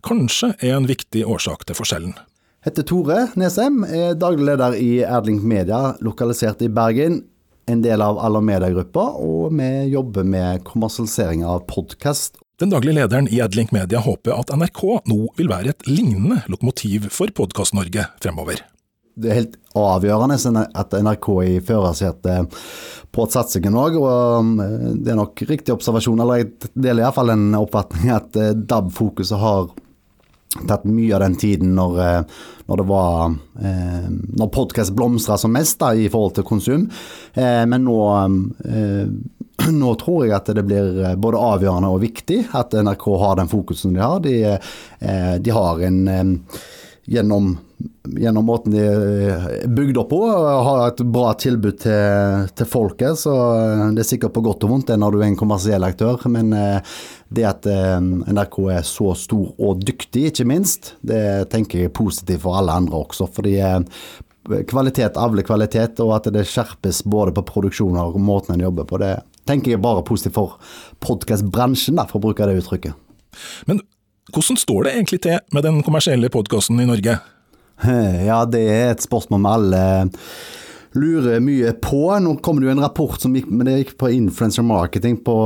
kanskje 0.07 0.53
er 0.61 0.77
en 0.79 0.87
viktig 0.89 1.27
årsak 1.27 1.67
til 1.67 1.77
forskjellen. 1.77 2.15
Heter 2.63 2.87
Tore 2.87 3.27
Nesheim, 3.35 3.83
er 3.83 4.15
daglig 4.15 4.47
leder 4.53 4.79
i 4.79 4.93
Erdlink 5.03 5.43
Media, 5.43 5.97
lokalisert 6.07 6.63
i 6.63 6.71
Bergen. 6.71 7.25
En 7.67 7.83
del 7.83 8.03
av 8.03 8.23
Aller 8.23 8.47
Media-gruppa, 8.47 9.09
og 9.19 9.53
vi 9.59 9.73
jobber 9.91 10.27
med 10.27 10.63
kommersialisering 10.71 11.43
av 11.47 11.67
podkast 11.71 12.39
den 12.63 12.71
daglige 12.71 12.95
lederen 12.95 13.27
i 13.27 13.41
Adlink 13.43 13.73
Media 13.75 13.99
håper 13.99 14.37
at 14.37 14.53
NRK 14.55 14.83
nå 15.11 15.17
vil 15.35 15.49
være 15.51 15.73
et 15.73 15.89
lignende 15.89 16.45
lokomotiv 16.53 17.09
for 17.11 17.33
Podkast-Norge 17.35 18.05
fremover. 18.23 18.63
Det 19.19 19.29
er 19.29 19.39
helt 19.41 19.57
avgjørende 19.77 20.63
at 20.79 20.95
NRK 20.95 21.29
er 21.43 21.49
i 21.57 21.63
førersetet 21.67 22.61
på 23.13 23.27
satsingen 23.35 23.75
òg, 23.77 23.99
og 23.99 24.53
det 25.03 25.11
er 25.11 25.19
nok 25.19 25.43
riktig 25.51 25.75
observasjon, 25.75 26.23
eller 26.23 26.45
jeg 26.45 26.71
deler 26.73 27.03
iallfall 27.03 27.35
en 27.35 27.49
oppfatning 27.59 28.15
at 28.15 28.39
DAB-fokuset 28.55 29.43
har 29.43 29.73
tatt 30.69 30.87
mye 30.87 31.15
av 31.17 31.25
den 31.25 31.35
tiden 31.41 31.75
når, 31.77 31.99
når 32.69 32.81
det 32.81 32.85
var 32.89 33.35
eh, 33.65 34.09
Når 34.39 34.51
podkast 34.53 34.93
blomstra 34.97 35.39
som 35.41 35.53
mest 35.55 35.79
da, 35.81 35.93
i 35.97 36.11
forhold 36.13 36.37
til 36.37 36.47
konsum. 36.47 36.85
Eh, 37.35 37.63
men 37.69 37.87
nå 37.89 37.99
eh, 38.69 39.09
nå 39.83 39.95
tror 40.01 40.27
jeg 40.27 40.37
at 40.37 40.53
det 40.55 40.65
blir 40.67 41.03
eh, 41.05 41.19
både 41.19 41.41
avgjørende 41.41 41.91
og 41.93 42.05
viktig 42.05 42.45
at 42.57 42.77
NRK 42.77 43.09
har 43.25 43.41
den 43.41 43.51
fokusen 43.53 43.97
de 43.97 44.05
har. 44.05 44.23
De, 44.25 44.39
eh, 44.55 45.35
de 45.43 45.53
har 45.55 45.83
en 45.89 46.01
eh, 46.09 46.63
gjennom, 47.13 47.49
gjennom 48.15 48.47
måten 48.47 48.75
de 48.75 48.83
er 48.87 49.71
bygd 49.75 49.99
opp 49.99 50.13
på, 50.13 50.21
har 50.69 50.85
et 50.87 51.01
bra 51.03 51.33
tilbud 51.35 51.81
til, 51.83 52.45
til 52.55 52.69
folket. 52.71 53.19
Så 53.25 53.33
det 53.97 54.05
er 54.05 54.07
sikkert 54.07 54.37
på 54.37 54.45
godt 54.47 54.63
og 54.63 54.77
vondt 54.77 54.93
det 54.93 55.01
når 55.03 55.17
du 55.17 55.19
er 55.19 55.27
en 55.33 55.39
kommersiell 55.41 55.83
aktør. 55.83 56.23
Men 56.31 56.55
det 56.55 57.49
at 57.49 57.67
NRK 57.67 58.59
er 58.77 58.87
så 58.87 59.17
stor 59.19 59.51
og 59.59 59.83
dyktig, 59.83 60.29
ikke 60.31 60.47
minst, 60.47 60.93
det 61.03 61.51
tenker 61.51 61.83
jeg 61.83 61.91
er 61.91 61.97
positivt 61.99 62.47
for 62.47 62.61
alle 62.61 62.79
andre 62.85 63.03
også. 63.03 63.27
fordi 63.35 63.59
kvalitet 64.71 65.19
avler 65.19 65.43
kvalitet, 65.43 65.99
og 66.07 66.15
at 66.21 66.31
det 66.35 66.47
skjerpes 66.47 67.03
både 67.03 67.35
på 67.35 67.45
produksjoner 67.51 68.15
og 68.15 68.23
måten 68.23 68.55
en 68.55 68.65
jobber 68.69 68.87
på. 68.87 69.03
Det 69.03 69.17
tenker 69.49 69.75
jeg 69.75 69.83
bare 69.83 70.05
positivt 70.07 70.39
for 70.39 70.59
podkastbransjen, 71.05 72.01
for 72.09 72.21
å 72.21 72.25
bruke 72.29 72.49
det 72.49 72.61
uttrykket. 72.63 72.97
Men 73.67 73.81
hvordan 74.33 74.59
står 74.61 74.87
det 74.87 74.97
egentlig 74.97 75.23
til 75.25 75.39
med 75.53 75.67
den 75.67 75.83
kommersielle 75.85 76.33
podkasten 76.33 76.81
i 76.83 76.89
Norge? 76.89 77.21
Ja, 78.29 78.45
det 78.47 78.61
er 78.71 78.93
et 78.93 79.03
spørsmål 79.03 79.41
vi 79.43 79.51
alle 79.51 79.85
lurer 80.95 81.41
mye 81.43 81.73
på. 81.83 82.05
Nå 82.23 82.37
kom 82.45 82.61
det 82.61 82.69
jo 82.69 82.75
en 82.75 82.85
rapport 82.85 83.21
som 83.21 83.35
gikk, 83.35 83.49
men 83.51 83.67
det 83.67 83.79
gikk 83.79 83.95
på 84.01 84.13
influencer 84.15 84.67
marketing 84.67 85.19
på 85.25 85.37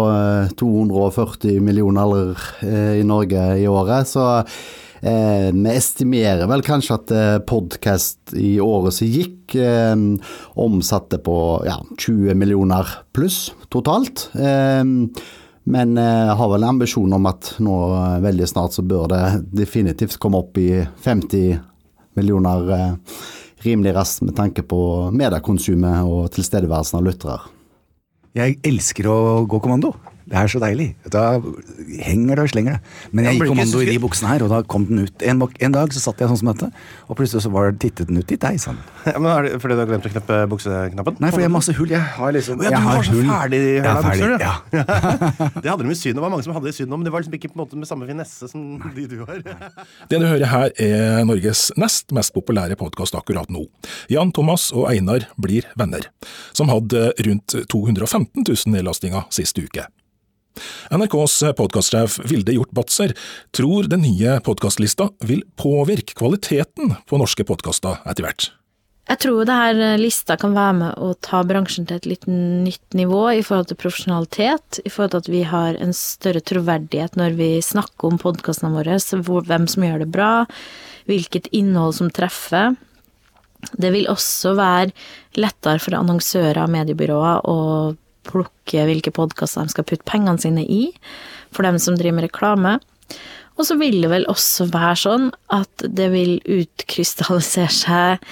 240 0.59 1.55
eh, 1.55 1.63
millioner 1.63 2.35
eh, 2.67 2.99
i 3.01 3.07
Norge 3.07 3.47
i 3.63 3.69
året. 3.71 4.11
så 4.11 4.27
Eh, 5.07 5.53
vi 5.53 5.71
estimerer 5.71 6.49
vel 6.51 6.65
kanskje 6.67 6.97
at 6.97 7.13
eh, 7.15 7.39
podkast 7.47 8.33
i 8.35 8.57
året 8.63 8.97
som 8.97 9.07
gikk, 9.07 9.55
eh, 9.55 9.95
omsatte 10.59 11.21
på 11.23 11.37
ja, 11.69 11.77
20 11.95 12.35
millioner 12.35 12.91
pluss 13.15 13.53
totalt. 13.71 14.27
Eh, 14.35 14.83
men 15.67 15.99
eh, 16.01 16.33
har 16.39 16.51
vel 16.51 16.65
en 16.65 16.73
ambisjon 16.75 17.15
om 17.15 17.31
at 17.31 17.53
nå 17.63 17.77
eh, 18.01 18.19
veldig 18.25 18.51
snart 18.51 18.75
så 18.75 18.83
bør 18.83 19.07
det 19.13 19.23
definitivt 19.63 20.19
komme 20.23 20.43
opp 20.43 20.59
i 20.59 20.71
50 21.05 21.61
millioner 22.17 22.97
rimelig 23.63 23.93
raskt 23.95 24.25
med 24.25 24.35
tanke 24.39 24.65
på 24.67 24.81
mediekonsumet 25.13 26.09
og 26.09 26.31
tilstedeværelsen 26.35 26.99
av 26.99 27.07
lyttere. 27.07 27.39
Jeg 28.37 28.59
elsker 28.67 29.07
å 29.13 29.19
gå 29.49 29.61
kommando. 29.63 29.95
Det 30.27 30.35
er 30.35 30.49
så 30.51 30.59
deilig. 30.59 30.89
Da 31.15 31.39
henger 32.03 32.35
det 32.35 32.45
og 32.45 32.51
slenger 32.51 32.77
det. 32.77 32.95
Men 33.15 33.29
jeg 33.29 33.37
gikk 33.37 33.51
kommando 33.53 33.83
i 33.85 33.87
de 33.87 33.99
buksene 34.03 34.31
her, 34.33 34.43
og 34.43 34.51
da 34.51 34.59
kom 34.67 34.87
den 34.89 35.05
ut. 35.07 35.23
En, 35.23 35.39
en, 35.39 35.75
dag 35.77 35.93
så 35.95 36.03
satt 36.03 36.23
jeg 36.23 36.31
sånn 36.33 36.41
som 36.41 36.51
dette, 36.51 36.71
og 37.07 37.19
plutselig 37.19 37.45
så 37.45 37.53
var 37.55 37.71
det, 37.71 37.79
tittet 37.85 38.11
den 38.11 38.19
ut 38.19 38.33
i 38.35 38.39
deg. 38.43 38.59
Sånn. 38.59 38.81
Ja, 39.07 39.21
men 39.21 39.31
er 39.31 39.47
det 39.47 39.61
fordi 39.63 39.77
du 39.77 39.83
har 39.85 39.91
glemt 39.91 40.09
å 40.09 40.11
knappe 40.11 40.39
bukseknappen? 40.51 41.19
Nei, 41.23 41.31
fordi 41.31 41.45
jeg 41.45 41.51
har 41.51 41.55
masse 41.55 41.75
hull. 41.79 41.93
Jeg 41.95 42.03
har 42.17 42.35
liksom 42.35 42.65
ja, 42.65 42.73
Du 42.75 42.89
har 42.89 43.07
så 43.07 43.15
hull. 43.15 43.29
ferdig 43.31 43.61
høla 43.85 43.93
bukser, 44.03 44.33
du. 44.33 44.43
Ja. 44.43 44.57
det 45.63 45.71
hadde 45.71 45.87
de 45.87 45.95
i 45.95 45.99
Syden, 46.01 46.19
det 46.19 46.25
var 46.25 46.33
mange 46.35 46.47
som 46.49 46.57
hadde 46.57 46.67
det 46.67 46.75
i 46.75 46.79
Syden 46.81 46.97
òg, 46.97 47.01
men 47.03 47.07
det 47.07 47.13
var 47.15 47.23
liksom 47.23 47.37
ikke 47.39 47.53
på 47.53 47.59
en 47.59 47.63
måte 47.63 47.79
med 47.79 47.91
samme 47.91 48.09
finesse 48.11 48.51
som 48.51 48.65
de 48.97 49.07
du 49.13 49.21
har. 49.23 49.45
det 50.11 50.21
du 50.23 50.27
hører 50.27 50.51
her 50.51 50.75
er 50.83 51.23
Norges 51.29 51.69
nest 51.79 52.11
mest 52.17 52.35
populære 52.35 52.79
podkast 52.81 53.15
akkurat 53.15 53.53
nå. 53.53 53.69
Jan 54.11 54.35
Thomas 54.35 54.73
og 54.75 54.89
Einar 54.91 55.29
blir 55.39 55.71
venner, 55.79 56.11
som 56.57 56.73
hadde 56.73 57.13
rundt 57.29 57.61
215 57.71 58.43
000 58.43 58.75
nedlastinger 58.75 59.31
sist 59.35 59.63
uke. 59.63 59.87
NRKs 60.95 61.39
podkastsjef 61.59 62.21
Vilde 62.27 62.55
Hjort 62.57 62.75
Batzer 62.77 63.15
tror 63.57 63.89
den 63.91 64.05
nye 64.07 64.39
podkastlista 64.45 65.11
vil 65.27 65.45
påvirke 65.59 66.17
kvaliteten 66.19 66.97
på 67.07 67.21
norske 67.21 67.47
podkaster 67.49 68.01
etter 68.07 68.27
hvert. 68.27 68.51
Jeg 69.07 69.21
tror 69.23 69.45
denne 69.47 69.57
her 69.63 70.01
lista 70.01 70.35
kan 70.41 70.55
være 70.57 70.79
med 70.81 70.97
å 70.99 71.13
ta 71.23 71.45
bransjen 71.47 71.87
til 71.87 72.01
et 72.01 72.09
litt 72.11 72.25
nytt 72.27 72.97
nivå 72.99 73.21
i 73.37 73.45
forhold 73.47 73.69
til 73.71 73.79
profesjonalitet, 73.79 74.81
i 74.83 74.91
forhold 74.91 75.13
til 75.15 75.23
at 75.23 75.31
vi 75.31 75.43
har 75.47 75.79
en 75.79 75.95
større 75.95 76.43
troverdighet 76.43 77.15
når 77.19 77.37
vi 77.39 77.51
snakker 77.63 78.11
om 78.11 78.19
podkastene 78.19 78.75
våre, 78.75 78.99
hvem 78.99 79.69
som 79.71 79.87
gjør 79.87 80.03
det 80.03 80.11
bra, 80.11 80.33
hvilket 81.07 81.47
innhold 81.55 81.95
som 82.01 82.11
treffer. 82.11 82.75
Det 83.79 83.93
vil 83.95 84.11
også 84.11 84.57
være 84.59 84.91
lettere 85.39 85.79
for 85.83 86.01
annonsører 86.01 86.65
og 86.65 86.75
mediebyråer 86.75 87.47
å 87.47 87.57
plukke 88.27 88.85
hvilke 88.89 89.13
podkaster 89.15 89.65
de 89.65 89.75
skal 89.75 89.87
putte 89.89 90.07
pengene 90.09 90.43
sine 90.43 90.67
i, 90.67 90.91
for 91.55 91.67
dem 91.67 91.79
som 91.83 91.97
driver 91.99 92.19
med 92.19 92.29
reklame. 92.29 92.77
Og 93.57 93.65
så 93.65 93.79
vil 93.81 94.03
det 94.03 94.11
vel 94.13 94.27
også 94.29 94.69
være 94.73 94.97
sånn 95.01 95.31
at 95.55 95.87
det 95.97 96.11
vil 96.13 96.37
utkrystallisere 96.43 97.73
seg 97.73 98.29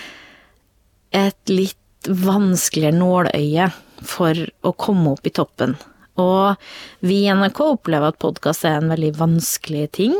et 1.14 1.52
litt 1.52 2.10
vanskeligere 2.10 2.98
nåløye 2.98 3.70
for 4.04 4.36
å 4.66 4.74
komme 4.76 5.14
opp 5.14 5.24
i 5.24 5.32
toppen. 5.32 5.78
Og 6.20 6.60
vi 7.06 7.24
i 7.24 7.32
NRK 7.32 7.62
opplever 7.64 8.12
at 8.12 8.20
podkast 8.22 8.66
er 8.68 8.78
en 8.78 8.92
veldig 8.92 9.14
vanskelig 9.18 9.86
ting 9.96 10.14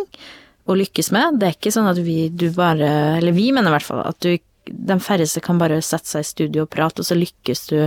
å 0.65 0.77
lykkes 0.79 1.13
med. 1.15 1.39
Det 1.39 1.49
er 1.49 1.59
ikke 1.59 1.75
sånn 1.75 1.91
at 1.91 2.01
vi, 2.03 2.31
du 2.33 2.49
bare 2.57 2.89
Eller 3.19 3.37
vi 3.37 3.51
mener 3.53 3.71
i 3.71 3.77
hvert 3.77 3.87
fall 3.87 4.01
at 4.03 4.19
du 4.25 4.33
De 4.65 4.97
færreste 5.03 5.43
kan 5.45 5.61
bare 5.61 5.83
sette 5.85 6.09
seg 6.09 6.25
i 6.25 6.31
studio 6.31 6.65
og 6.65 6.73
prate, 6.73 7.03
og 7.03 7.07
så 7.07 7.19
lykkes 7.19 7.67
du 7.69 7.79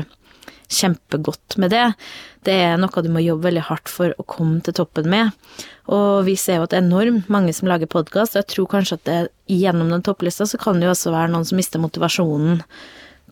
kjempegodt 0.68 1.58
med 1.62 1.72
det. 1.72 1.86
Det 2.48 2.56
er 2.68 2.78
noe 2.80 3.04
du 3.04 3.10
må 3.12 3.24
jobbe 3.24 3.48
veldig 3.48 3.66
hardt 3.70 3.92
for 3.92 4.14
å 4.16 4.26
komme 4.28 4.60
til 4.64 4.76
toppen 4.78 5.10
med. 5.12 5.34
Og 5.92 6.28
vi 6.28 6.36
ser 6.40 6.60
jo 6.60 6.68
at 6.68 6.74
det 6.74 6.82
er 6.82 6.86
enormt 6.86 7.32
mange 7.32 7.56
som 7.56 7.70
lager 7.72 7.90
podkast, 7.92 8.36
og 8.36 8.44
jeg 8.44 8.52
tror 8.54 8.72
kanskje 8.76 9.00
at 9.00 9.06
det, 9.08 9.20
gjennom 9.52 9.92
den 9.94 10.06
topplista 10.06 10.48
så 10.48 10.60
kan 10.62 10.80
det 10.80 10.90
jo 10.90 10.96
også 10.96 11.14
være 11.16 11.32
noen 11.34 11.48
som 11.48 11.60
mister 11.60 11.82
motivasjonen 11.84 12.64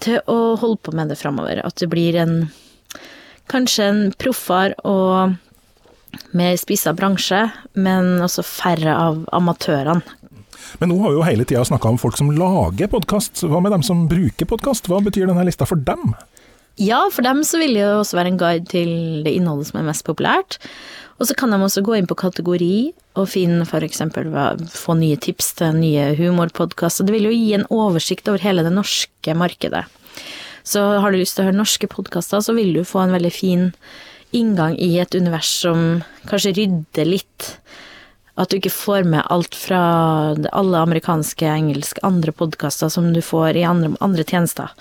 til 0.04 0.20
å 0.32 0.56
holde 0.60 0.82
på 0.84 0.96
med 0.96 1.12
det 1.12 1.20
framover. 1.20 1.62
At 1.64 1.80
det 1.80 1.92
blir 1.92 2.18
en 2.20 2.38
kanskje 3.52 3.90
en 3.90 4.06
proffere 4.20 4.76
og 4.88 5.36
mer 6.36 6.56
spissa 6.60 6.94
bransje, 6.96 7.42
men 7.76 8.16
også 8.24 8.44
færre 8.48 8.96
av 8.96 9.26
amatørene. 9.36 10.04
Men 10.80 10.90
nå 10.90 10.98
har 11.04 11.12
vi 11.12 11.20
jo 11.20 11.26
hele 11.28 11.46
tida 11.48 11.64
snakka 11.68 11.92
om 11.92 12.00
folk 12.00 12.18
som 12.18 12.32
lager 12.36 12.90
podkast. 12.92 13.44
Hva 13.48 13.62
med 13.64 13.72
dem 13.76 13.84
som 13.86 14.08
bruker 14.12 14.48
podkast? 14.50 14.90
Hva 14.90 15.02
betyr 15.04 15.30
denne 15.30 15.46
lista 15.48 15.68
for 15.68 15.80
dem? 15.80 16.16
Ja, 16.82 17.06
for 17.12 17.24
dem 17.24 17.40
så 17.48 17.60
vil 17.62 17.78
det 17.78 17.86
også 17.88 18.18
være 18.18 18.34
en 18.34 18.40
guide 18.40 18.68
til 18.72 18.90
det 19.24 19.32
innholdet 19.38 19.70
som 19.70 19.80
er 19.80 19.88
mest 19.88 20.04
populært. 20.08 20.58
Og 21.16 21.30
så 21.30 21.36
kan 21.38 21.54
de 21.54 21.60
også 21.64 21.84
gå 21.86 21.96
inn 21.96 22.10
på 22.10 22.18
kategori 22.20 22.92
og 23.16 23.30
finne 23.32 23.64
f.eks. 23.64 24.02
få 24.76 24.96
nye 25.00 25.16
tips 25.16 25.54
til 25.62 25.78
nye 25.80 26.10
humorpodkaster. 26.20 27.08
Det 27.08 27.16
vil 27.16 27.30
jo 27.30 27.36
gi 27.36 27.54
en 27.56 27.68
oversikt 27.72 28.28
over 28.28 28.44
hele 28.44 28.66
det 28.66 28.74
norske 28.76 29.38
markedet. 29.40 29.86
Så 30.68 30.82
har 31.00 31.14
du 31.14 31.22
lyst 31.22 31.38
til 31.38 31.46
å 31.46 31.48
høre 31.52 31.62
norske 31.62 31.88
podkaster, 31.88 32.42
så 32.44 32.56
vil 32.58 32.74
du 32.76 32.84
få 32.84 33.06
en 33.06 33.16
veldig 33.16 33.32
fin 33.32 33.70
inngang 34.36 34.76
i 34.82 34.98
et 35.00 35.16
univers 35.16 35.48
som 35.62 36.02
kanskje 36.28 36.56
rydder 36.58 37.08
litt 37.08 37.52
at 38.36 38.52
du 38.52 38.58
ikke 38.60 38.74
får 38.74 39.08
med 39.08 39.24
alt 39.32 39.56
fra 39.56 39.80
alle 40.52 40.84
amerikanske, 40.84 41.48
engelske, 41.48 42.04
andre 42.04 42.34
podkaster 42.36 42.92
som 42.92 43.12
du 43.16 43.22
får 43.24 43.56
i 43.56 43.66
andre, 43.68 43.94
andre, 44.04 44.26
tjenester. 44.28 44.72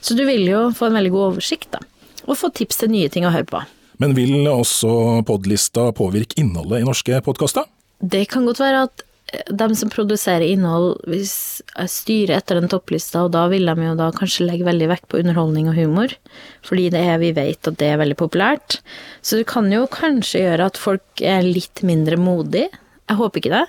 Så 0.00 0.16
du 0.16 0.24
vil 0.24 0.46
jo 0.48 0.70
få 0.76 0.88
en 0.88 0.98
veldig 0.98 1.12
god 1.12 1.26
oversikt, 1.34 1.74
da. 1.76 1.82
Og 2.24 2.38
få 2.40 2.48
tips 2.56 2.80
til 2.80 2.94
nye 2.94 3.10
ting 3.12 3.26
å 3.28 3.32
høre 3.34 3.48
på. 3.48 3.60
Men 4.00 4.16
vil 4.16 4.48
også 4.48 5.22
podlista 5.28 5.90
påvirke 5.94 6.40
innholdet 6.40 6.80
i 6.80 6.86
norske 6.86 7.20
podkaster? 7.26 7.68
Det 8.00 8.24
kan 8.32 8.48
godt 8.48 8.62
være 8.62 8.86
at 8.88 9.04
eh, 9.36 9.52
de 9.52 9.68
som 9.76 9.92
produserer 9.92 10.46
innhold, 10.48 10.96
hvis 11.04 11.60
jeg 11.60 11.92
styrer 11.92 12.38
etter 12.38 12.58
den 12.58 12.72
topplista, 12.72 13.26
og 13.26 13.34
da 13.36 13.44
vil 13.52 13.68
de 13.68 13.74
jo 13.84 13.92
da 14.00 14.08
kanskje 14.16 14.48
legge 14.48 14.66
veldig 14.66 14.88
vekt 14.94 15.10
på 15.12 15.20
underholdning 15.20 15.68
og 15.68 15.76
humor, 15.76 16.16
fordi 16.64 16.88
det 16.96 17.04
er, 17.04 17.20
vi 17.20 17.34
vet 17.36 17.68
at 17.68 17.76
det 17.82 17.92
er 17.92 18.00
veldig 18.00 18.16
populært. 18.18 18.80
Så 19.20 19.42
det 19.42 19.46
kan 19.52 19.68
jo 19.72 19.84
kanskje 19.92 20.46
gjøre 20.46 20.70
at 20.72 20.80
folk 20.80 21.20
er 21.20 21.44
litt 21.44 21.84
mindre 21.84 22.16
modige 22.16 22.72
jeg 23.08 23.18
håper 23.20 23.40
ikke 23.40 23.54
det. 23.54 23.64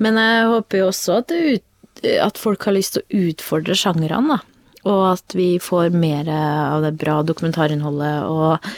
Men 0.00 0.18
jeg 0.20 0.46
håper 0.54 0.80
jo 0.80 0.88
også 0.90 1.18
at, 1.20 1.34
ut, 1.34 2.04
at 2.14 2.40
folk 2.40 2.64
har 2.68 2.76
lyst 2.76 2.96
til 2.96 3.04
å 3.04 3.26
utfordre 3.30 3.76
sjangrene, 3.76 4.36
da. 4.36 4.40
Og 4.88 5.02
at 5.10 5.36
vi 5.36 5.58
får 5.60 5.92
mer 5.92 6.28
av 6.32 6.86
det 6.86 6.94
bra 7.00 7.18
dokumentarinnholdet 7.26 8.24
og 8.32 8.70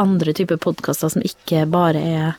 andre 0.00 0.32
typer 0.36 0.56
podkaster 0.62 1.12
som 1.12 1.24
ikke 1.26 1.66
bare 1.68 2.00
er 2.00 2.38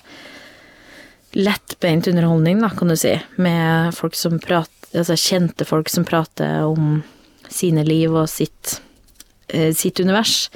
lettbeint 1.38 2.10
underholdning, 2.10 2.64
da, 2.64 2.72
kan 2.74 2.90
du 2.90 2.98
si. 2.98 3.14
Med 3.42 3.94
folk 3.98 4.18
som 4.18 4.40
prater 4.42 4.78
Altså 4.92 5.16
kjente 5.16 5.64
folk 5.64 5.88
som 5.88 6.04
prater 6.04 6.66
om 6.68 6.98
sine 7.48 7.86
liv 7.88 8.12
og 8.12 8.26
sitt, 8.28 8.82
eh, 9.48 9.72
sitt 9.72 10.02
univers. 10.04 10.50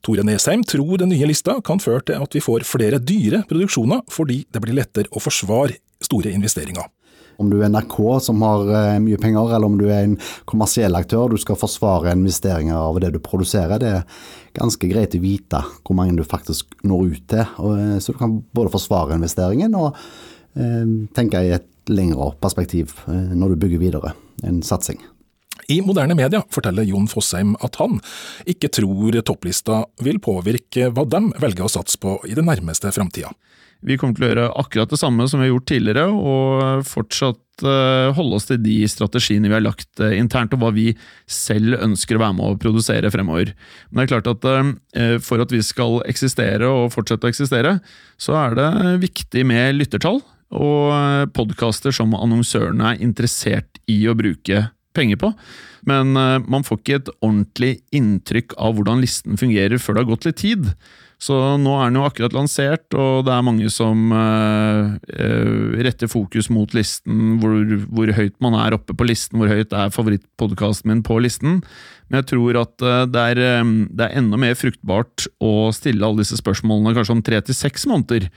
Tore 0.00 0.22
Nesheim 0.22 0.62
tror 0.62 0.98
den 0.98 1.10
nye 1.10 1.26
lista 1.26 1.56
kan 1.60 1.82
føre 1.82 2.04
til 2.06 2.22
at 2.22 2.30
vi 2.30 2.38
får 2.38 2.62
flere 2.64 3.00
dyre 3.02 3.42
produksjoner, 3.50 4.04
fordi 4.08 4.44
det 4.46 4.62
blir 4.62 4.78
lettere 4.78 5.10
å 5.10 5.18
forsvare 5.18 5.74
store 6.04 6.32
investeringer. 6.34 6.88
Om 7.40 7.48
du 7.48 7.56
er 7.62 7.70
NRK 7.72 7.96
som 8.20 8.42
har 8.44 8.68
eh, 8.68 8.98
mye 9.00 9.18
penger, 9.20 9.54
eller 9.54 9.70
om 9.70 9.78
du 9.80 9.86
er 9.88 10.04
en 10.04 10.16
kommersiell 10.50 10.96
aktør, 10.98 11.30
du 11.32 11.40
skal 11.40 11.58
forsvare 11.58 12.12
investeringer 12.12 12.76
av 12.76 12.98
det 13.00 13.14
du 13.14 13.20
produserer. 13.24 13.80
Det 13.80 13.92
er 13.94 14.26
ganske 14.58 14.90
greit 14.90 15.16
å 15.16 15.22
vite 15.22 15.62
hvor 15.80 15.96
mange 15.96 16.18
du 16.18 16.26
faktisk 16.26 16.74
når 16.84 17.14
ut 17.14 17.24
til. 17.32 17.46
Eh, 17.70 17.96
så 18.02 18.12
du 18.12 18.20
kan 18.20 18.40
både 18.56 18.74
forsvare 18.74 19.16
investeringen 19.16 19.78
og 19.78 19.94
eh, 20.58 20.84
tenke 21.16 21.40
i 21.46 21.54
et 21.56 21.68
lengre 21.90 22.34
perspektiv 22.38 22.92
når 23.08 23.54
du 23.54 23.62
bygger 23.64 23.80
videre 23.80 24.12
en 24.46 24.60
satsing. 24.62 25.00
I 25.72 25.80
moderne 25.82 26.14
media 26.18 26.42
forteller 26.52 26.86
Jon 26.86 27.08
Fosheim 27.10 27.54
at 27.64 27.78
han 27.80 27.98
ikke 28.48 28.68
tror 28.74 29.16
topplista 29.26 29.80
vil 30.04 30.20
påvirke 30.22 30.90
hva 30.92 31.06
de 31.08 31.22
velger 31.40 31.66
å 31.66 31.72
satse 31.72 31.98
på 32.02 32.18
i 32.28 32.36
den 32.36 32.46
nærmeste 32.50 32.92
framtida. 32.94 33.32
Vi 33.86 33.96
kommer 33.96 34.16
til 34.16 34.26
å 34.26 34.28
gjøre 34.28 34.48
akkurat 34.60 34.90
det 34.92 34.98
samme 35.00 35.24
som 35.28 35.40
vi 35.40 35.46
har 35.46 35.54
gjort 35.54 35.70
tidligere, 35.70 36.04
og 36.12 36.82
fortsatt 36.88 37.64
eh, 37.64 38.10
holde 38.16 38.36
oss 38.36 38.48
til 38.50 38.60
de 38.60 38.76
strategiene 38.92 39.48
vi 39.48 39.56
har 39.56 39.64
lagt 39.64 40.02
eh, 40.04 40.18
internt, 40.20 40.52
og 40.52 40.60
hva 40.60 40.72
vi 40.76 40.90
selv 41.30 41.78
ønsker 41.78 42.18
å 42.18 42.22
være 42.22 42.36
med 42.36 42.44
å 42.44 42.58
produsere 42.60 43.12
fremover. 43.12 43.54
Men 43.88 44.02
det 44.02 44.06
er 44.06 44.12
klart 44.12 44.30
at 44.34 44.48
eh, 44.50 45.16
for 45.24 45.40
at 45.40 45.54
vi 45.54 45.62
skal 45.64 46.02
eksistere 46.10 46.68
og 46.68 46.92
fortsette 46.92 47.24
å 47.24 47.32
eksistere, 47.32 47.78
så 48.20 48.36
er 48.42 48.60
det 48.60 48.68
viktig 49.06 49.46
med 49.48 49.80
lyttertall, 49.80 50.20
og 50.50 51.30
podkaster 51.30 51.94
som 51.94 52.12
annonsørene 52.18 52.92
er 52.92 53.04
interessert 53.04 53.78
i 53.88 54.02
å 54.10 54.16
bruke 54.18 54.64
penger 54.98 55.20
på. 55.22 55.30
Men 55.86 56.10
man 56.10 56.64
får 56.66 56.80
ikke 56.80 56.96
et 56.98 57.10
ordentlig 57.22 57.68
inntrykk 57.94 58.56
av 58.58 58.74
hvordan 58.74 58.98
listen 59.00 59.38
fungerer 59.38 59.78
før 59.78 59.94
det 59.94 60.02
har 60.02 60.08
gått 60.10 60.26
litt 60.26 60.40
tid. 60.42 60.66
Så 61.20 61.36
nå 61.60 61.72
er 61.76 61.90
den 61.90 61.98
jo 61.98 62.06
akkurat 62.08 62.32
lansert, 62.32 62.86
og 62.96 63.26
det 63.26 63.32
er 63.34 63.44
mange 63.44 63.68
som 63.72 64.08
uh, 64.14 64.96
retter 65.84 66.08
fokus 66.08 66.48
mot 66.48 66.72
listen, 66.72 67.34
hvor, 67.42 67.58
hvor, 67.92 68.12
høyt 68.16 68.38
man 68.40 68.56
er 68.56 68.78
oppe 68.78 68.96
på 68.96 69.04
listen, 69.04 69.36
hvor 69.36 69.52
høyt 69.52 69.74
er 69.76 69.92
favorittpodkasten 69.92 70.88
min 70.88 71.04
på 71.04 71.18
listen. 71.20 71.60
Men 72.08 72.22
jeg 72.22 72.30
tror 72.32 72.62
at 72.62 72.86
uh, 72.86 73.04
det, 73.04 73.26
er, 73.34 73.60
um, 73.60 73.74
det, 73.92 74.06
er, 74.06 74.16
enda 74.22 74.40
mer 74.40 74.56
fruktbart 74.56 75.28
å 75.44 75.68
stille 75.76 76.08
alle 76.08 76.24
disse 76.24 76.40
spørsmålene 76.40 76.96
kanskje 76.96 77.18
om 77.18 77.22
tre 77.26 77.44
til 77.44 77.58
seks 77.58 77.84
måneder, 77.90 78.30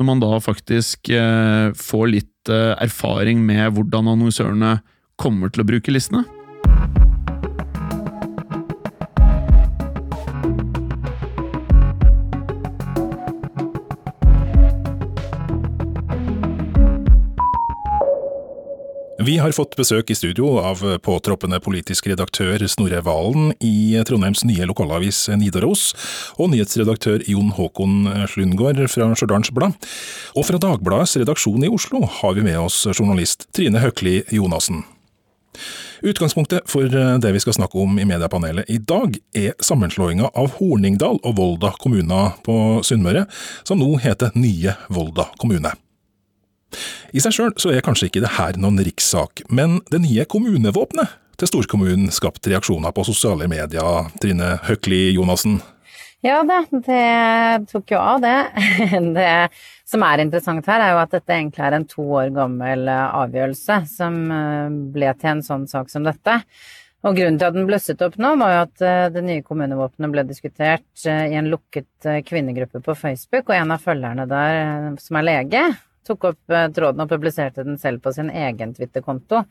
når 0.00 0.08
man 0.08 0.24
da 0.24 0.32
faktisk 0.40 1.12
uh, 1.12 1.76
får 1.76 2.12
litt 2.16 2.28
erfaring 2.48 3.42
med 3.44 3.76
hvordan 3.76 4.08
annonsørene 4.14 4.78
kommer 5.20 5.52
til 5.52 5.60
å 5.60 5.66
bruke 5.68 5.92
listene. 5.92 6.24
Vi 19.20 19.34
har 19.36 19.52
fått 19.52 19.74
besøk 19.76 20.08
i 20.10 20.14
studio 20.16 20.54
av 20.64 20.80
påtroppende 21.04 21.58
politisk 21.60 22.06
redaktør 22.08 22.62
Snorre 22.72 23.02
Valen 23.04 23.50
i 23.60 24.00
Trondheims 24.08 24.46
nye 24.48 24.64
lokalavis 24.64 25.26
Nidaros, 25.36 25.90
og 26.40 26.48
nyhetsredaktør 26.54 27.26
Jon 27.28 27.50
Håkon 27.52 28.08
Slundgaard 28.32 28.80
fra 28.88 29.10
Stjørdals 29.12 29.52
Blad. 29.52 29.76
Og 30.32 30.46
fra 30.48 30.60
Dagbladets 30.62 31.18
redaksjon 31.20 31.66
i 31.68 31.68
Oslo 31.68 32.00
har 32.20 32.32
vi 32.38 32.46
med 32.48 32.56
oss 32.62 32.86
journalist 32.94 33.44
Trine 33.52 33.82
Høkli 33.84 34.22
Jonassen. 34.32 34.86
Utgangspunktet 36.00 36.64
for 36.72 36.88
det 36.88 37.34
vi 37.36 37.44
skal 37.44 37.58
snakke 37.58 37.76
om 37.82 38.00
i 38.00 38.08
mediepanelet 38.08 38.72
i 38.72 38.80
dag, 38.80 39.20
er 39.36 39.52
sammenslåinga 39.60 40.32
av 40.32 40.56
Horningdal 40.56 41.20
og 41.20 41.36
Volda 41.36 41.74
kommuner 41.76 42.40
på 42.46 42.56
Sunnmøre, 42.88 43.28
som 43.68 43.84
nå 43.84 43.92
heter 44.00 44.32
Nye 44.40 44.78
Volda 44.88 45.28
kommune. 45.36 45.76
I 47.12 47.22
seg 47.22 47.34
sjøl 47.34 47.56
så 47.60 47.72
er 47.74 47.84
kanskje 47.86 48.10
ikke 48.10 48.22
det 48.24 48.36
her 48.36 48.58
noen 48.60 48.80
rikssak, 48.84 49.44
men 49.50 49.80
det 49.90 50.02
nye 50.04 50.28
kommunevåpenet 50.30 51.18
til 51.40 51.48
storkommunen 51.48 52.10
skapte 52.12 52.52
reaksjoner 52.52 52.92
på 52.92 53.04
sosiale 53.08 53.48
medier, 53.48 54.10
Trine 54.20 54.56
Høkli 54.66 55.08
Jonassen? 55.16 55.60
Ja 56.20 56.42
da, 56.44 56.58
det 56.68 57.68
tok 57.70 57.94
jo 57.94 58.00
av, 58.00 58.20
det. 58.20 58.34
Det 59.16 59.30
som 59.88 60.04
er 60.04 60.20
interessant 60.22 60.66
her, 60.68 60.82
er 60.84 60.92
jo 60.92 61.00
at 61.00 61.14
dette 61.16 61.32
egentlig 61.32 61.64
er 61.64 61.78
en 61.78 61.86
to 61.88 62.04
år 62.20 62.28
gammel 62.34 62.90
avgjørelse 62.92 63.80
som 63.90 64.20
eh, 64.30 64.76
ble 64.94 65.14
til 65.18 65.32
en 65.32 65.42
sånn 65.46 65.64
sak 65.70 65.88
som 65.90 66.04
dette. 66.06 66.36
Og 67.00 67.16
grunnen 67.16 67.40
til 67.40 67.48
at 67.48 67.56
den 67.56 67.66
blusset 67.66 68.04
opp 68.04 68.18
nå, 68.20 68.34
var 68.38 68.52
jo 68.52 68.60
at 68.66 68.84
eh, 68.84 69.06
det 69.16 69.24
nye 69.24 69.46
kommunevåpenet 69.46 70.12
ble 70.12 70.26
diskutert 70.28 71.06
eh, 71.08 71.32
i 71.32 71.38
en 71.40 71.48
lukket 71.50 72.10
kvinnegruppe 72.28 72.84
på 72.84 72.98
Facebook, 73.00 73.48
og 73.48 73.56
en 73.56 73.74
av 73.74 73.82
følgerne 73.82 74.28
der, 74.30 74.92
som 75.00 75.18
er 75.18 75.26
lege, 75.26 75.64
tok 76.06 76.30
opp 76.32 76.54
eh, 76.54 76.68
tråden 76.74 77.04
og 77.04 77.10
publiserte 77.10 77.64
den 77.66 77.78
selv 77.80 78.02
på 78.04 78.12
sin 78.14 78.30
egen 78.30 78.74
Twitter-konto. 78.76 79.44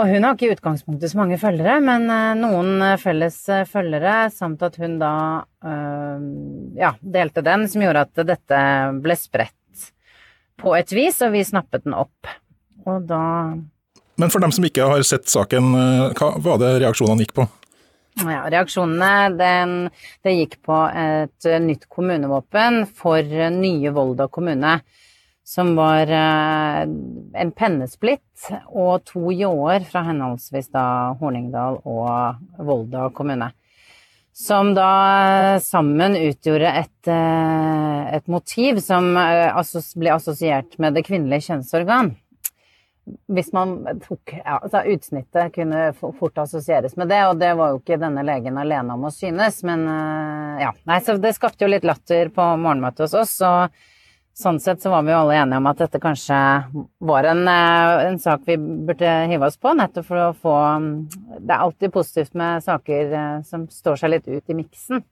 Og 0.00 0.08
hun 0.08 0.24
har 0.24 0.36
ikke 0.36 0.48
i 0.48 0.54
utgangspunktet 0.54 1.12
så 1.12 1.18
mange 1.20 1.38
følgere, 1.40 1.76
men 1.84 2.06
eh, 2.08 2.32
noen 2.40 2.84
eh, 2.86 2.98
felles 3.00 3.38
følgere, 3.70 4.30
samt 4.34 4.62
at 4.66 4.78
hun 4.80 4.98
da 5.00 5.14
ja, 6.80 6.94
delte 7.00 7.42
den, 7.44 7.66
som 7.68 7.82
gjorde 7.84 8.06
at 8.06 8.20
dette 8.24 8.60
ble 9.04 9.16
spredt 9.18 9.82
på 10.60 10.72
et 10.76 10.92
vis, 10.94 11.18
og 11.24 11.34
vi 11.34 11.42
snappet 11.44 11.84
den 11.84 11.96
opp. 11.96 12.30
Og 12.88 13.04
da 13.08 13.22
Men 14.20 14.32
for 14.32 14.40
dem 14.40 14.52
som 14.52 14.64
ikke 14.64 14.88
har 14.88 15.04
sett 15.04 15.28
saken, 15.28 15.68
hva 16.16 16.30
var 16.40 16.60
det 16.62 16.78
reaksjonene 16.80 17.26
gikk 17.26 17.34
på? 17.36 17.46
Ja, 18.24 18.42
reaksjonene 18.52 19.36
den, 19.36 19.76
det 20.24 20.34
gikk 20.38 20.56
på 20.64 20.80
et 20.88 21.50
nytt 21.64 21.86
kommunevåpen 21.92 22.82
for 22.96 23.36
nye 23.52 23.92
Volda 23.96 24.28
kommune 24.32 24.78
som 25.50 25.76
var 25.76 26.06
eh, 26.06 26.80
en 27.42 27.50
pennesplitt 27.50 28.50
og 28.68 29.02
to 29.08 29.32
ljåer 29.34 29.82
fra 29.82 30.04
henholdsvis 30.06 30.70
da 30.70 30.84
Horningdal 31.18 31.80
og 31.90 32.62
Volda 32.68 33.08
kommune. 33.10 33.48
Som 34.30 34.76
da 34.76 35.58
sammen 35.58 36.14
utgjorde 36.20 36.70
et, 36.84 37.10
eh, 37.10 38.14
et 38.14 38.30
motiv 38.30 38.78
som 38.78 39.10
eh, 39.18 39.74
ble 39.98 40.14
assosiert 40.14 40.78
med 40.78 40.94
det 40.94 41.02
kvinnelige 41.10 41.48
kjønnsorgan. 41.50 42.14
Hvis 43.26 43.50
man 43.50 43.74
tok 44.06 44.36
ja, 44.36 44.60
altså 44.60 44.86
Utsnittet 44.86 45.56
kunne 45.56 45.88
fort 45.98 46.38
assosieres 46.38 46.94
med 46.94 47.10
det, 47.10 47.24
og 47.26 47.40
det 47.42 47.56
var 47.58 47.72
jo 47.72 47.82
ikke 47.82 47.98
denne 47.98 48.22
legen 48.22 48.60
alene 48.60 48.94
om 48.94 49.08
å 49.08 49.10
synes, 49.10 49.64
men 49.66 49.82
ja. 50.62 50.70
Nei, 50.86 51.02
så 51.02 51.18
det 51.18 51.34
skapte 51.34 51.66
jo 51.66 51.72
litt 51.72 51.88
latter 51.88 52.30
på 52.30 52.52
morgenmøtet 52.60 53.08
hos 53.08 53.24
oss. 53.24 53.40
og 53.42 53.80
sånn 54.40 54.60
sett 54.62 54.82
så 54.82 54.92
var 54.92 55.04
vi 55.06 55.12
jo 55.12 55.20
alle 55.22 55.38
enige 55.40 55.60
om 55.60 55.68
at 55.70 55.80
dette 55.82 56.00
kanskje 56.02 56.36
var 57.10 57.28
en, 57.30 57.42
eh, 57.48 58.04
en, 58.08 58.18
sak 58.20 58.46
vi 58.48 58.56
burde 58.58 59.14
hive 59.30 59.48
oss 59.48 59.58
på, 59.60 59.72
nettopp 59.76 60.06
for 60.06 60.22
å 60.24 60.28
få 60.34 60.56
Det 61.38 61.54
er 61.54 61.58
alltid 61.58 61.92
positivt 61.92 62.34
med 62.34 62.64
saker 62.64 63.12
eh, 63.12 63.42
som 63.46 63.66
står 63.70 64.00
seg 64.00 64.14
litt 64.14 64.28
ut 64.28 64.50
i 64.50 64.58
miksen 64.62 65.02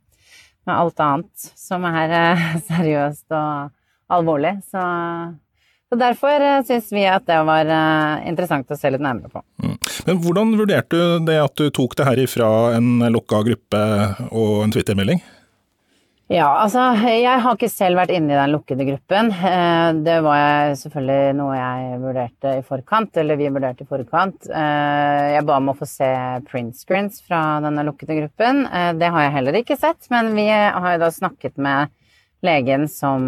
med 0.69 0.75
alt 0.75 1.01
annet 1.01 1.51
som 1.57 1.85
er 1.89 2.17
eh, 2.17 2.49
seriøst 2.71 3.37
og 3.37 3.71
alvorlig. 4.09 4.55
Så, 4.69 4.83
så 5.89 6.01
derfor 6.01 6.45
syns 6.65 6.93
vi 6.93 7.05
at 7.09 7.27
det 7.29 7.39
var 7.45 7.69
interessant 8.25 8.71
å 8.73 8.79
se 8.79 8.91
litt 8.93 9.05
nærmere 9.05 9.29
på. 9.33 9.45
Mm. 9.65 9.75
Men 10.09 10.23
hvordan 10.25 10.55
vurderte 10.57 10.97
du 10.97 11.27
det 11.29 11.41
at 11.43 11.61
du 11.61 11.69
tok 11.69 11.97
det 11.99 12.09
her 12.09 12.23
ifra 12.23 12.49
en 12.79 13.05
lukka 13.13 13.43
gruppe 13.45 13.83
og 14.31 14.63
en 14.65 14.73
Twitter-melding? 14.73 15.21
Ja, 16.29 16.45
altså 16.61 16.83
jeg 17.09 17.41
har 17.41 17.55
ikke 17.57 17.71
selv 17.73 17.97
vært 17.97 18.11
inne 18.13 18.35
i 18.35 18.37
den 18.37 18.51
lukkede 18.53 18.85
gruppen. 18.85 19.31
Eh, 19.33 19.87
det 20.05 20.19
var 20.27 20.75
selvfølgelig 20.77 21.37
noe 21.39 21.55
jeg 21.57 22.01
vurderte 22.03 22.53
i 22.59 22.67
forkant, 22.69 23.17
eller 23.23 23.41
vi 23.41 23.49
vurderte 23.49 23.87
i 23.87 23.89
forkant. 23.89 24.51
Eh, 24.53 25.23
jeg 25.33 25.47
ba 25.49 25.57
om 25.57 25.73
å 25.73 25.77
få 25.79 25.89
se 25.89 26.11
print 26.51 26.77
screens 26.77 27.23
fra 27.25 27.41
denne 27.65 27.87
lukkede 27.89 28.19
gruppen. 28.19 28.61
Eh, 28.69 28.91
det 29.01 29.09
har 29.15 29.25
jeg 29.25 29.35
heller 29.39 29.57
ikke 29.63 29.79
sett, 29.81 30.11
men 30.13 30.35
vi 30.37 30.45
har 30.53 30.91
jo 30.99 31.01
da 31.07 31.11
snakket 31.17 31.57
med 31.57 31.97
legen 32.45 32.85
som, 32.93 33.25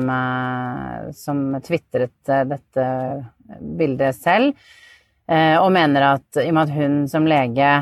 som 1.17 1.41
tvitret 1.65 2.29
dette 2.53 2.85
bildet 3.59 4.15
selv, 4.15 4.53
og 5.27 5.73
mener 5.75 6.05
at 6.13 6.39
i 6.39 6.47
og 6.47 6.55
med 6.55 6.69
at 6.69 6.77
hun 6.77 7.01
som 7.11 7.27
lege 7.27 7.73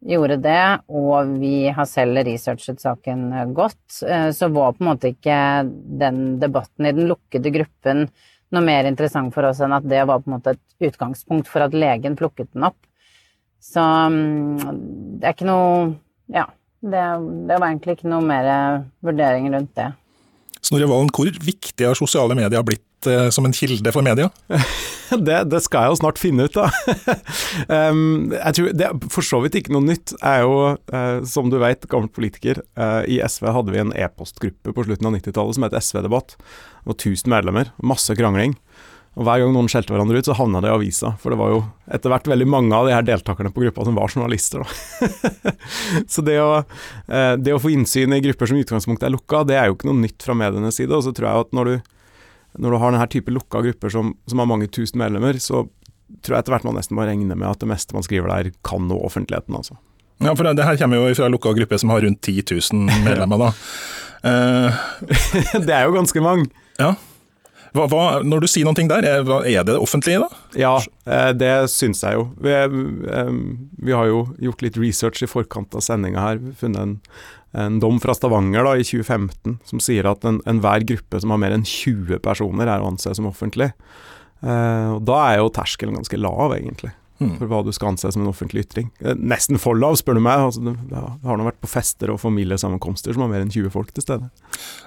gjorde 0.00 0.38
det, 0.40 0.64
og 0.88 1.34
vi 1.40 1.68
har 1.74 1.88
selv 1.88 2.22
researchet 2.24 2.80
saken 2.80 3.28
godt, 3.56 4.00
eh, 4.06 4.30
så 4.32 4.48
var 4.52 4.74
på 4.76 4.84
en 4.84 4.90
måte 4.92 5.12
ikke 5.12 5.38
den 6.00 6.38
debatten 6.40 6.88
i 6.88 6.94
den 6.96 7.10
lukkede 7.10 7.52
gruppen 7.54 8.06
noe 8.50 8.66
mer 8.66 8.88
interessant 8.88 9.34
for 9.34 9.46
oss 9.46 9.60
enn 9.62 9.74
at 9.76 9.86
det 9.86 10.02
var 10.08 10.22
på 10.22 10.30
en 10.30 10.38
måte 10.38 10.56
et 10.56 10.90
utgangspunkt 10.90 11.50
for 11.50 11.62
at 11.66 11.76
legen 11.76 12.16
plukket 12.18 12.50
den 12.54 12.66
opp. 12.70 12.78
Så 13.60 13.82
mm, 13.82 15.18
det 15.20 15.28
er 15.28 15.36
ikke 15.36 15.50
noe 15.50 15.92
Ja. 16.30 16.48
Det, 16.80 17.00
det 17.44 17.56
var 17.60 17.66
egentlig 17.66 17.98
ikke 17.98 18.08
noe 18.08 18.24
mer 18.24 18.46
vurdering 19.04 19.50
rundt 19.52 19.74
det. 19.76 19.90
Snorre 20.64 20.86
Valen, 20.88 21.10
hvor 21.12 21.28
viktig 21.28 21.84
har 21.84 21.98
sosiale 21.98 22.32
medier 22.38 22.64
blitt 22.64 22.86
som 23.32 23.46
en 23.48 23.54
kilde 23.56 23.92
for 23.94 24.04
media? 24.04 24.28
det, 25.18 25.38
det, 25.50 25.60
skal 25.64 25.86
jeg 25.86 25.92
jo 25.92 25.98
snart 26.00 26.20
finne 26.20 26.46
ut, 26.46 26.56
da. 26.56 26.68
um, 27.90 28.30
jeg 28.34 28.56
tror 28.56 28.70
Det 28.76 28.86
er 28.86 29.00
for 29.12 29.26
så 29.26 29.40
vidt 29.44 29.58
ikke 29.60 29.74
noe 29.74 29.86
nytt. 29.86 30.14
Jeg 30.16 30.42
er 30.42 30.46
jo, 30.46 30.60
uh, 30.94 31.18
som 31.28 31.50
du 31.50 31.58
vet, 31.62 31.88
gammel 31.90 32.10
politiker. 32.12 32.62
Uh, 32.78 33.02
I 33.10 33.20
SV 33.24 33.50
hadde 33.50 33.74
vi 33.74 33.82
en 33.82 33.94
e-postgruppe 33.96 34.74
på 34.76 34.86
slutten 34.86 35.10
av 35.10 35.16
90-tallet 35.18 35.58
som 35.58 35.66
het 35.66 35.76
SV-debatt. 35.80 36.36
Det 36.38 36.92
var 36.92 36.98
1000 36.98 37.34
medlemmer, 37.34 37.74
masse 37.82 38.14
krangling. 38.18 38.56
Og 39.18 39.26
Hver 39.26 39.42
gang 39.42 39.50
noen 39.52 39.68
skjelte 39.68 39.90
hverandre 39.90 40.20
ut, 40.20 40.28
så 40.28 40.36
havna 40.38 40.60
det 40.62 40.70
i 40.70 40.72
avisa. 40.76 41.16
For 41.20 41.34
det 41.34 41.40
var 41.40 41.50
jo 41.50 41.62
etter 41.90 42.12
hvert 42.12 42.28
veldig 42.30 42.46
mange 42.46 42.76
av 42.76 42.86
de 42.86 42.94
her 42.94 43.06
deltakerne 43.08 43.50
på 43.52 43.64
gruppa 43.64 43.84
som 43.88 43.98
var 43.98 44.12
journalister. 44.12 44.62
så 46.12 46.22
det 46.24 46.36
å, 46.38 46.60
det 47.42 47.56
å, 47.56 47.58
få 47.60 47.72
innsyn 47.74 48.14
i 48.14 48.20
grupper 48.22 48.48
som 48.48 48.60
i 48.60 48.62
utgangspunktet 48.62 49.08
er 49.08 49.12
lukka, 49.16 49.42
det 49.50 49.58
er 49.58 49.66
jo 49.66 49.74
ikke 49.74 49.90
noe 49.90 49.98
nytt 50.04 50.22
fra 50.22 50.38
medienes 50.38 50.78
side. 50.78 50.94
Og 50.94 51.02
så 51.04 51.12
tror 51.16 51.26
jeg 51.26 51.48
at 51.48 51.58
når 51.58 51.72
du 51.72 51.90
når 52.58 52.74
du 52.74 52.78
har 52.82 52.94
denne 52.94 53.10
type 53.12 53.34
lukka 53.34 53.62
grupper 53.66 53.92
som, 53.92 54.14
som, 54.30 54.42
har 54.42 54.48
mange 54.50 54.70
tusen 54.72 54.98
medlemmer, 55.02 55.38
så 55.42 55.66
tror 56.24 56.36
jeg 56.36 56.42
etter 56.42 56.56
hvert 56.56 56.66
man 56.66 56.78
nesten 56.78 56.98
må 56.98 57.06
regne 57.06 57.36
med 57.36 57.46
at 57.48 57.62
det 57.62 57.70
meste 57.70 57.94
man 57.94 58.06
skriver 58.06 58.30
der, 58.32 58.50
kan 58.66 58.88
nå 58.90 58.98
offentligheten, 59.06 59.54
altså. 59.56 59.78
Ja, 60.20 60.34
for 60.34 60.44
det, 60.44 60.58
det 60.58 60.66
her 60.66 60.76
kommer 60.76 61.00
jo 61.00 61.14
fra 61.16 61.30
lukka 61.32 61.54
gruppe 61.56 61.78
som 61.80 61.92
har 61.94 62.02
rundt 62.04 62.20
10 62.20 62.42
000 62.72 62.90
medlemmer, 63.06 63.46
da. 63.46 63.52
Uh, 64.20 64.82
det 65.66 65.72
er 65.72 65.86
jo 65.86 65.94
ganske 65.96 66.24
mange. 66.24 66.50
Ja. 66.80 66.94
Hva, 67.70 67.86
hva, 67.86 68.04
når 68.26 68.42
du 68.42 68.48
sier 68.50 68.66
noen 68.66 68.78
ting 68.78 68.88
der, 68.90 69.06
er, 69.06 69.28
er 69.46 69.66
det 69.66 69.76
offentlige, 69.78 70.24
da? 70.24 70.38
Ja, 70.58 70.72
eh, 71.06 71.30
det 71.38 71.52
syns 71.70 72.02
jeg 72.02 72.18
jo. 72.18 72.24
Vi, 72.42 72.50
eh, 72.50 73.36
vi, 73.78 73.94
har 73.94 74.08
jo 74.10 74.24
gjort 74.42 74.64
litt 74.66 74.78
research 74.80 75.22
i 75.22 75.28
forkant 75.30 75.76
av 75.78 75.84
sendinga 75.86 76.24
her. 76.24 76.40
Funnet 76.58 76.82
en, 76.82 76.96
en, 77.52 77.80
dom 77.82 77.98
fra 78.02 78.14
Stavanger 78.14 78.66
da, 78.66 78.76
i 78.78 78.86
2015 78.86 79.58
som 79.66 79.82
sier 79.82 80.06
at 80.10 80.24
enhver 80.26 80.84
en 80.84 80.88
gruppe 80.92 81.20
som 81.22 81.34
har 81.34 81.42
mer 81.42 81.56
enn 81.56 81.66
20 81.66 82.22
personer, 82.24 82.70
er 82.70 82.82
å 82.82 82.90
anse 82.92 83.14
som 83.16 83.28
offentlig. 83.30 83.72
Eh, 84.40 84.88
og 84.94 85.04
Da 85.08 85.20
er 85.28 85.40
jo 85.40 85.52
terskelen 85.54 85.98
ganske 85.98 86.20
lav, 86.20 86.54
egentlig. 86.56 86.94
Mm. 87.20 87.34
For 87.36 87.50
hva 87.50 87.58
du 87.60 87.68
skal 87.76 87.90
anse 87.92 88.08
som 88.08 88.22
en 88.22 88.30
offentlig 88.30 88.64
ytring. 88.64 88.86
Eh, 89.04 89.18
nesten 89.18 89.60
for 89.60 89.76
lav, 89.76 89.98
spør 90.00 90.16
du 90.16 90.22
meg. 90.24 90.46
Altså, 90.46 90.62
det 90.64 91.02
har 91.26 91.36
nå 91.36 91.44
vært 91.44 91.60
på 91.60 91.68
fester 91.68 92.14
og 92.14 92.20
familiesammenkomster 92.22 93.12
som 93.12 93.26
har 93.26 93.32
mer 93.32 93.44
enn 93.44 93.52
20 93.52 93.74
folk 93.74 93.90
til 93.92 94.06
stede. 94.06 94.30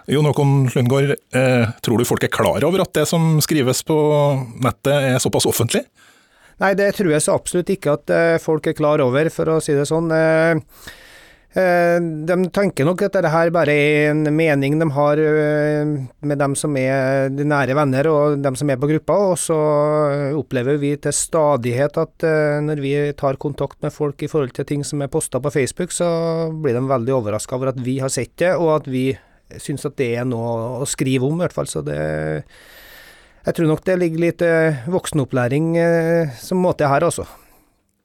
Jon 0.10 0.26
Håkon 0.26 0.56
Lundgaard, 0.74 1.14
eh, 1.14 1.68
tror 1.86 2.02
du 2.02 2.08
folk 2.10 2.26
er 2.26 2.34
klar 2.34 2.66
over 2.66 2.82
at 2.82 2.96
det 2.98 3.06
som 3.12 3.38
skrives 3.44 3.84
på 3.86 4.00
nettet 4.66 5.14
er 5.14 5.22
såpass 5.22 5.46
offentlig? 5.50 5.86
Nei, 6.62 6.74
det 6.78 6.92
tror 6.98 7.14
jeg 7.14 7.24
så 7.26 7.38
absolutt 7.38 7.70
ikke 7.74 7.96
at 8.00 8.14
eh, 8.14 8.42
folk 8.42 8.66
er 8.70 8.78
klar 8.78 9.02
over, 9.06 9.30
for 9.34 9.54
å 9.54 9.62
si 9.62 9.78
det 9.78 9.86
sånn. 9.90 10.10
Eh, 10.14 10.58
de 11.54 12.36
tenker 12.50 12.88
nok 12.88 13.04
at 13.06 13.14
dette 13.14 13.30
her 13.30 13.52
bare 13.54 13.74
er 13.78 14.08
en 14.10 14.24
mening 14.34 14.80
de 14.82 14.88
har 14.96 15.20
eh, 15.22 15.92
med 16.26 16.40
dem 16.42 16.56
som 16.58 16.74
er 16.82 17.30
de 17.30 17.46
nære 17.46 17.76
venner 17.78 18.10
og 18.10 18.40
dem 18.42 18.58
som 18.58 18.72
er 18.74 18.80
på 18.82 18.90
gruppa, 18.90 19.18
og 19.30 19.38
så 19.38 19.58
opplever 20.34 20.80
vi 20.82 20.96
til 20.98 21.14
stadighet 21.14 22.00
at 22.02 22.26
eh, 22.26 22.58
når 22.66 22.82
vi 22.82 22.96
tar 23.20 23.38
kontakt 23.38 23.78
med 23.86 23.94
folk 23.94 24.26
i 24.26 24.32
forhold 24.32 24.56
til 24.58 24.66
ting 24.66 24.82
som 24.88 25.06
er 25.06 25.12
posta 25.14 25.38
på 25.44 25.54
Facebook, 25.54 25.94
så 25.94 26.08
blir 26.50 26.74
de 26.74 26.82
veldig 26.90 27.14
overraska 27.20 27.60
over 27.60 27.70
at 27.76 27.84
vi 27.86 28.00
har 28.02 28.10
sett 28.10 28.34
det, 28.42 28.56
og 28.58 28.80
at 28.80 28.90
vi 28.90 29.12
syns 29.62 29.86
at 29.86 30.00
det 30.02 30.10
er 30.18 30.26
noe 30.26 30.82
å 30.82 30.90
skrive 30.90 31.30
om, 31.30 31.38
i 31.38 31.46
hvert 31.46 31.54
fall. 31.54 31.70
Så 31.70 31.86
det 31.86 32.02
Jeg 33.44 33.56
tror 33.58 33.68
nok 33.68 33.86
det 33.86 34.00
ligger 34.00 34.22
litt 34.24 34.44
voksenopplæring 34.90 35.74
som 36.40 36.64
måte 36.64 36.88
her, 36.88 37.04
altså. 37.04 37.28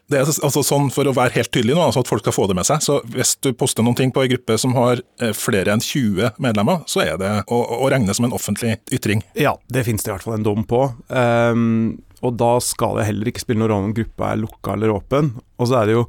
Det 0.08 0.16
er 0.16 0.24
altså 0.24 0.62
sånn 0.64 0.88
For 0.94 1.08
å 1.08 1.12
være 1.16 1.34
helt 1.36 1.50
tydelig 1.52 1.76
nå, 1.76 1.82
altså 1.84 2.00
at 2.00 2.08
folk 2.08 2.24
skal 2.24 2.36
få 2.36 2.46
det 2.48 2.56
med 2.56 2.68
seg. 2.68 2.80
så 2.84 2.98
Hvis 3.12 3.36
du 3.44 3.50
poster 3.56 3.84
noen 3.84 3.98
ting 3.98 4.12
på 4.14 4.24
en 4.24 4.32
gruppe 4.32 4.56
som 4.60 4.74
har 4.78 5.02
eh, 5.20 5.34
flere 5.36 5.74
enn 5.74 5.84
20 5.84 6.40
medlemmer, 6.42 6.82
så 6.88 7.04
er 7.04 7.20
det 7.20 7.32
å, 7.46 7.60
å 7.84 7.90
regne 7.92 8.16
som 8.16 8.28
en 8.28 8.36
offentlig 8.36 8.78
ytring. 8.94 9.22
Ja, 9.38 9.58
det 9.68 9.84
finnes 9.88 10.04
det 10.04 10.12
i 10.12 10.16
hvert 10.16 10.24
fall 10.24 10.38
en 10.38 10.46
dom 10.46 10.64
på. 10.68 10.86
Um, 11.12 11.98
og 12.24 12.34
da 12.40 12.56
skal 12.64 12.98
det 12.98 13.06
heller 13.10 13.30
ikke 13.30 13.44
spille 13.44 13.60
noen 13.60 13.70
rolle 13.70 13.90
om 13.90 13.94
gruppa 13.94 14.32
er 14.32 14.42
lukka 14.42 14.74
eller 14.74 14.96
åpen. 14.96 15.30
Og 15.60 15.70
så 15.70 15.82
er 15.82 15.90
det 15.90 15.98
jo 15.98 16.08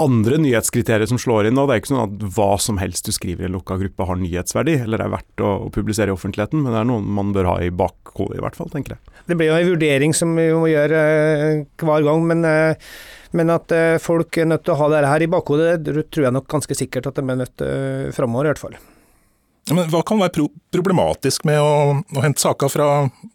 andre 0.00 0.38
nyhetskriterier 0.40 1.10
som 1.10 1.18
slår 1.20 1.48
inn 1.48 1.56
nå. 1.58 1.66
Det 1.66 1.74
er 1.74 1.82
ikke 1.82 1.92
sånn 1.92 2.04
at 2.06 2.26
hva 2.36 2.50
som 2.62 2.78
helst 2.80 3.08
du 3.08 3.12
skriver 3.14 3.44
i 3.44 3.50
en 3.50 3.56
lukka 3.58 3.76
gruppe 3.80 4.06
har 4.06 4.20
nyhetsverdi, 4.20 4.78
eller 4.86 5.02
er 5.02 5.12
verdt 5.12 5.44
å, 5.44 5.54
å 5.66 5.70
publisere 5.74 6.12
i 6.12 6.14
offentligheten, 6.14 6.62
men 6.62 6.72
det 6.72 6.82
er 6.82 6.88
noe 6.88 7.02
man 7.02 7.34
bør 7.34 7.50
ha 7.50 7.56
i 7.64 7.72
bakhodet 7.74 8.38
i 8.38 8.44
hvert 8.44 8.58
fall, 8.58 8.70
tenker 8.72 8.96
jeg. 8.96 9.16
Det 9.26 9.36
blir 9.38 9.50
jo 9.50 9.58
en 9.58 9.72
vurdering 9.74 10.14
som 10.16 10.32
vi 10.38 10.46
må 10.54 10.70
gjøre 10.70 11.00
uh, 11.00 11.64
hver 11.82 12.06
gang, 12.06 12.24
men 12.30 12.46
uh, 12.46 12.92
men 13.36 13.52
at 13.54 13.74
uh, 13.74 13.98
folk 14.02 14.38
er 14.40 14.48
nødt 14.50 14.64
til 14.66 14.74
å 14.74 14.80
ha 14.80 14.88
dette 14.92 15.10
her 15.12 15.24
i 15.24 15.30
bakhodet, 15.30 15.74
det 15.86 16.06
tror 16.10 16.26
jeg 16.26 16.36
nok 16.36 16.48
ganske 16.50 16.76
sikkert 16.78 17.10
at 17.10 17.20
de 17.20 17.24
er 17.26 17.40
nødt 17.42 17.54
til 17.60 17.70
uh, 18.08 18.14
framover, 18.16 18.48
i 18.48 18.52
hvert 18.52 18.62
fall. 18.62 18.78
Men 19.70 19.90
hva 19.92 20.00
kan 20.06 20.18
være 20.18 20.34
pro 20.34 20.48
problematisk 20.74 21.44
med 21.46 21.60
å, 21.62 22.00
å 22.00 22.24
hente 22.24 22.42
saker 22.42 22.72
fra 22.72 22.86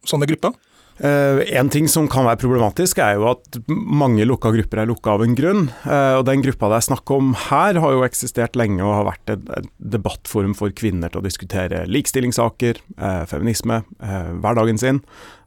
sånne 0.07 0.27
grupper? 0.31 0.55
Uh, 0.95 1.41
en 1.51 1.67
ting 1.67 1.89
som 1.91 2.05
kan 2.07 2.23
være 2.23 2.39
problematisk, 2.39 3.01
er 3.03 3.17
jo 3.17 3.27
at 3.33 3.57
mange 3.67 4.23
lukka 4.23 4.53
grupper 4.55 4.79
er 4.79 4.87
lukka 4.87 5.15
av 5.17 5.25
en 5.25 5.35
grunn. 5.35 5.65
Uh, 5.83 6.21
og 6.21 6.25
Den 6.29 6.43
gruppa 6.45 6.69
det 6.71 6.77
er 6.77 6.85
snakk 6.87 7.11
om 7.11 7.33
her, 7.49 7.81
har 7.83 7.95
jo 7.95 8.05
eksistert 8.07 8.55
lenge 8.55 8.79
og 8.79 8.93
har 8.93 9.09
vært 9.09 9.33
et, 9.33 9.49
debattforum 9.95 10.55
for 10.55 10.71
kvinner 10.75 11.11
til 11.11 11.19
å 11.19 11.25
diskutere 11.25 11.83
likestillingssaker, 11.91 12.79
uh, 13.01 13.25
feminisme, 13.27 13.81
hverdagen 13.99 14.79
sin. 14.79 15.01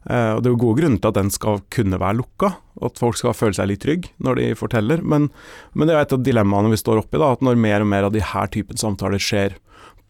og 0.05 0.41
Det 0.43 0.49
er 0.49 0.53
jo 0.53 0.61
gode 0.61 0.81
grunner 0.81 1.01
til 1.01 1.09
at 1.09 1.17
den 1.17 1.31
skal 1.33 1.63
kunne 1.73 1.99
være 1.99 2.19
lukka, 2.21 2.51
at 2.85 3.01
folk 3.01 3.17
skal 3.17 3.35
føle 3.35 3.57
seg 3.57 3.71
litt 3.71 3.81
trygge 3.83 4.13
når 4.23 4.39
de 4.39 4.47
forteller. 4.59 5.01
Men, 5.01 5.27
men 5.73 5.89
det 5.89 5.95
er 5.95 6.05
et 6.05 6.13
av 6.15 6.23
dilemmaene 6.23 6.71
vi 6.71 6.79
står 6.79 7.01
oppi, 7.01 7.19
da, 7.19 7.33
at 7.33 7.43
når 7.45 7.59
mer 7.59 7.83
og 7.83 7.89
mer 7.89 8.07
av 8.07 8.13
de 8.13 8.21
her 8.23 8.53
typen 8.53 8.79
samtaler 8.79 9.21
skjer 9.21 9.57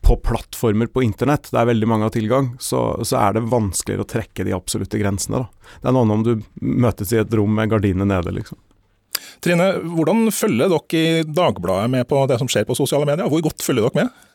på 0.02 0.16
plattformer 0.26 0.88
på 0.90 1.04
internett, 1.04 1.50
det 1.52 1.60
er 1.60 1.70
veldig 1.70 1.88
mange 1.90 2.08
av 2.08 2.14
tilgang, 2.16 2.54
så, 2.60 2.80
så, 3.04 3.18
er 3.20 3.36
det 3.36 3.50
vanskeligere 3.52 4.06
å 4.06 4.10
trekke 4.10 4.46
de 4.48 4.56
absolutte 4.56 5.02
grensene. 5.02 5.44
Da. 5.44 5.76
Det 5.82 5.90
er 5.90 5.96
noe 5.96 6.08
annet 6.08 6.18
om 6.18 6.26
du 6.26 6.74
møtes 6.86 7.14
i 7.14 7.20
et 7.22 7.36
rom 7.38 7.54
med 7.56 7.72
gardinene 7.72 8.08
nede, 8.10 8.34
liksom. 8.40 8.60
Trine, 9.44 9.74
hvordan 9.84 10.30
følger 10.36 10.72
dere 10.72 11.00
i 11.00 11.28
Dagbladet 11.28 11.92
med 11.92 12.08
på 12.10 12.24
det 12.32 12.40
som 12.42 12.50
skjer 12.52 12.66
på 12.68 12.78
sosiale 12.78 13.08
medier? 13.08 13.30
Hvor 13.32 13.44
godt 13.46 13.64
følger 13.64 13.88
dere 13.88 14.04
med? 14.06 14.26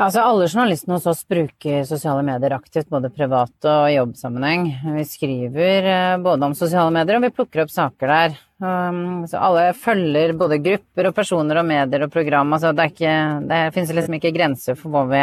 Altså, 0.00 0.22
alle 0.24 0.46
journalistene 0.48 0.96
hos 0.96 1.04
oss 1.10 1.26
bruker 1.28 1.82
sosiale 1.84 2.22
medier 2.24 2.54
aktivt, 2.56 2.86
både 2.88 3.10
privat 3.12 3.66
og 3.68 3.82
i 3.90 3.98
jobbsammenheng. 3.98 4.62
Vi 4.94 5.02
skriver 5.04 5.88
eh, 5.92 6.14
både 6.24 6.48
om 6.48 6.54
sosiale 6.56 6.88
medier, 6.94 7.18
og 7.18 7.26
vi 7.26 7.32
plukker 7.36 7.66
opp 7.66 7.74
saker 7.74 8.12
der. 8.14 8.38
Um, 8.64 9.26
så 9.28 9.42
alle 9.44 9.66
følger 9.76 10.32
både 10.40 10.60
grupper 10.64 11.10
og 11.10 11.16
personer 11.16 11.60
og 11.60 11.68
medier 11.68 12.06
og 12.06 12.14
program. 12.14 12.56
Altså, 12.56 12.72
det, 12.76 12.88
ikke, 12.94 13.12
det 13.50 13.60
finnes 13.76 13.92
liksom 13.98 14.16
ikke 14.16 14.32
grenser 14.38 14.80
for 14.80 14.94
hvor 14.94 15.10
vi, 15.12 15.20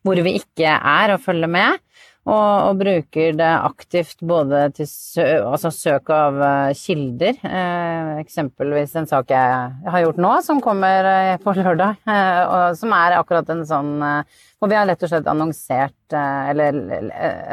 hvor 0.00 0.24
vi 0.24 0.34
ikke 0.40 0.72
er 0.72 1.12
og 1.12 1.20
følger 1.26 1.52
med. 1.52 1.84
Og, 2.26 2.70
og, 2.72 2.78
bruker 2.80 3.36
det 3.38 3.50
aktivt 3.54 4.22
både 4.26 4.64
til 4.74 4.88
sø, 4.90 5.26
altså 5.46 5.70
søk 5.70 6.10
av 6.10 6.40
uh, 6.40 6.72
kilder. 6.74 7.38
Eh, 7.38 8.08
eksempelvis 8.24 8.96
en 8.98 9.06
sak 9.06 9.30
jeg 9.30 9.90
har 9.92 10.02
gjort 10.02 10.18
nå, 10.24 10.32
som 10.42 10.62
kommer 10.64 11.06
uh, 11.06 11.36
på 11.44 11.54
lørdag. 11.54 12.02
eh, 12.10 12.40
og 12.42 12.80
som 12.80 12.96
er 12.98 13.14
akkurat 13.20 13.54
en 13.54 13.62
sånn 13.68 13.92
Hvor 14.02 14.72
vi 14.72 14.78
har 14.78 14.88
rett 14.90 15.06
og 15.06 15.12
slett 15.12 15.30
annonsert, 15.30 15.94
eller 16.10 16.78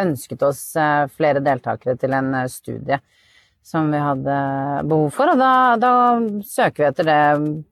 ønsket 0.02 0.46
oss 0.48 0.62
flere 1.12 1.42
deltakere 1.44 1.98
til 2.00 2.16
en 2.16 2.32
studie 2.50 2.98
som 3.64 3.92
vi 3.92 4.00
hadde 4.00 4.38
behov 4.88 5.10
for. 5.16 5.34
Og 5.34 5.40
da, 5.40 5.52
da, 5.80 5.94
søker 6.48 6.84
vi 6.84 6.90
etter 6.90 7.10
det 7.12 7.22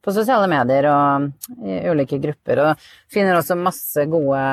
på 0.04 0.14
sosiale 0.16 0.48
medier 0.52 0.88
og 0.92 1.64
i 1.64 1.82
ulike 1.92 2.20
grupper. 2.22 2.66
Og 2.66 2.90
finner 3.12 3.40
også 3.40 3.60
masse 3.60 4.06
gode 4.12 4.44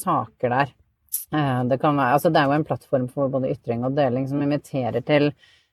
saker 0.00 0.56
der. 0.56 0.72
Eh, 1.32 1.64
det, 1.64 1.80
være, 1.82 2.12
altså 2.12 2.30
det 2.30 2.42
er 2.42 2.50
jo 2.50 2.58
en 2.58 2.68
plattform 2.68 3.08
for 3.08 3.32
både 3.32 3.52
ytring 3.54 3.86
og 3.88 3.96
deling 3.96 4.28
som 4.28 4.42
inviterer 4.44 5.04
til 5.06 5.30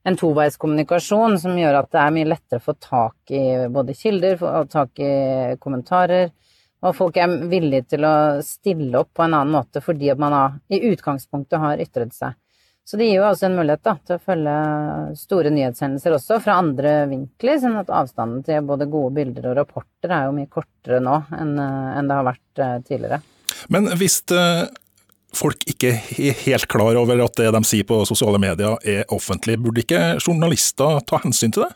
en 0.08 0.15
toveiskommunikasjon 0.15 1.36
som 1.41 1.58
gjør 1.60 1.82
at 1.82 1.89
det 1.91 2.02
er 2.02 2.13
mye 2.15 2.30
lettere 2.30 2.62
å 2.62 2.67
få 2.69 2.76
tak 2.80 3.34
i 3.36 3.45
både 3.72 3.95
kilder, 3.98 4.38
få 4.39 4.63
tak 4.72 5.02
i 5.04 5.13
kommentarer, 5.60 6.32
og 6.80 6.95
folk 6.95 7.19
er 7.19 7.34
villige 7.52 7.89
til 7.95 8.08
å 8.08 8.15
stille 8.45 9.02
opp 9.02 9.12
på 9.17 9.26
en 9.26 9.36
annen 9.36 9.52
måte 9.52 9.84
fordi 9.84 10.13
at 10.13 10.22
man 10.22 10.36
har, 10.36 10.56
i 10.72 10.80
utgangspunktet 10.93 11.60
har 11.60 11.84
ytret 11.84 12.15
seg. 12.15 12.39
Så 12.88 12.98
det 12.98 13.06
gir 13.06 13.19
jo 13.19 13.28
også 13.28 13.45
en 13.45 13.58
mulighet 13.60 13.84
da, 13.86 13.98
til 14.02 14.15
å 14.15 14.24
følge 14.32 14.54
store 15.19 15.52
nyhetshendelser 15.54 16.15
også 16.15 16.39
fra 16.41 16.56
andre 16.63 16.93
vinkler, 17.12 17.60
sånn 17.62 17.78
at 17.84 17.91
avstanden 17.93 18.41
til 18.48 18.63
både 18.65 18.88
gode 18.89 19.12
bilder 19.19 19.52
og 19.52 19.60
rapporter 19.60 20.15
er 20.15 20.26
jo 20.26 20.38
mye 20.39 20.50
kortere 20.50 21.04
nå 21.04 21.19
enn, 21.38 21.52
enn 21.60 22.10
det 22.10 22.17
har 22.17 22.26
vært 22.32 22.63
eh, 22.63 22.78
tidligere. 22.88 23.19
Men 23.69 23.91
hvis 24.00 24.24
det 24.32 24.41
folk 25.35 25.63
ikke 25.69 25.93
er 25.93 26.39
helt 26.45 26.67
klar 26.71 26.97
over 26.99 27.21
at 27.25 27.37
det 27.39 27.51
de 27.55 27.61
sier 27.67 27.87
på 27.87 28.01
sosiale 28.09 28.39
medier 28.41 28.79
er 28.87 29.05
offentlig. 29.13 29.59
Burde 29.61 29.83
ikke 29.83 30.17
journalister 30.17 30.99
ta 31.07 31.21
hensyn 31.23 31.53
til 31.53 31.67
det? 31.67 31.73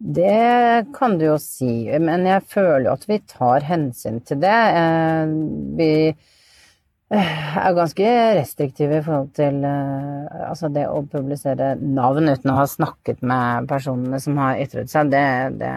Det 0.00 0.86
kan 0.96 1.18
du 1.20 1.26
jo 1.26 1.36
si, 1.36 1.84
men 2.00 2.24
jeg 2.24 2.46
føler 2.48 2.86
jo 2.86 2.94
at 2.94 3.04
vi 3.04 3.18
tar 3.28 3.66
hensyn 3.68 4.22
til 4.24 4.40
det. 4.40 4.60
Eh, 4.80 5.34
vi 5.76 5.90
eh, 6.08 7.34
er 7.60 7.76
ganske 7.76 8.14
restriktive 8.38 8.96
i 8.96 9.04
forhold 9.04 9.28
til 9.36 9.60
eh, 9.60 10.40
altså 10.46 10.72
det 10.72 10.86
å 10.88 11.02
publisere 11.04 11.74
navn 11.82 12.32
uten 12.32 12.54
å 12.54 12.56
ha 12.62 12.66
snakket 12.70 13.20
med 13.20 13.68
personene 13.68 14.22
som 14.24 14.40
har 14.40 14.64
ytret 14.64 14.88
seg. 14.88 15.12
Det, 15.12 15.26
det 15.60 15.76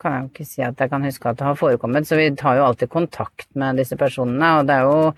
kan 0.00 0.18
jeg 0.18 0.26
jo 0.26 0.32
ikke 0.34 0.48
si 0.52 0.66
at 0.66 0.84
jeg 0.84 0.92
kan 0.92 1.08
huske 1.08 1.32
at 1.32 1.40
det 1.40 1.48
har 1.48 1.60
forekommet, 1.60 2.08
så 2.08 2.20
vi 2.20 2.28
tar 2.36 2.60
jo 2.60 2.68
alltid 2.68 2.92
kontakt 2.92 3.48
med 3.56 3.80
disse 3.80 3.96
personene. 3.96 4.58
og 4.58 4.68
det 4.68 4.76
er 4.76 4.84
jo 4.84 5.14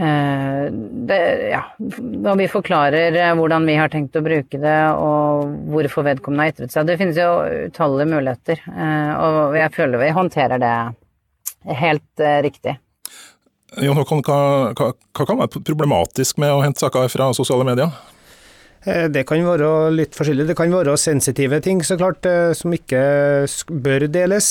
det, 0.00 1.48
ja, 1.50 1.60
når 1.78 2.38
vi 2.40 2.46
forklarer 2.48 3.16
eh, 3.20 3.32
hvordan 3.36 3.66
vi 3.68 3.76
har 3.76 3.90
tenkt 3.92 4.16
å 4.16 4.22
bruke 4.24 4.60
det, 4.62 4.78
og 4.96 5.50
hvorfor 5.74 6.06
vedkommende 6.06 6.46
har 6.46 6.54
ytret 6.54 6.72
seg. 6.72 6.86
Det 6.88 6.96
finnes 7.00 7.20
jo 7.20 7.30
utallige 7.68 8.08
muligheter, 8.08 8.62
eh, 8.70 9.10
og 9.20 9.58
jeg 9.58 9.74
føler 9.76 10.00
vi 10.00 10.12
håndterer 10.16 10.62
det 10.62 10.76
helt 11.82 12.24
riktig. 12.46 12.78
Jon 13.84 13.98
Håkon, 14.00 14.24
hva, 14.26 14.38
hva, 14.72 14.92
hva 14.96 15.26
kan 15.28 15.42
være 15.42 15.60
problematisk 15.60 16.40
med 16.42 16.54
å 16.54 16.62
hente 16.64 16.80
saker 16.82 17.12
fra 17.12 17.28
sosiale 17.36 17.68
medier? 17.68 17.92
Det 18.80 19.26
kan 19.28 19.44
være 19.44 19.90
litt 19.92 20.16
forskjellig. 20.16 20.46
Det 20.48 20.56
kan 20.56 20.72
være 20.72 20.94
sensitive 20.96 21.58
ting, 21.60 21.82
så 21.84 21.98
klart, 22.00 22.24
som 22.56 22.72
ikke 22.72 23.02
bør 23.68 24.06
deles. 24.08 24.48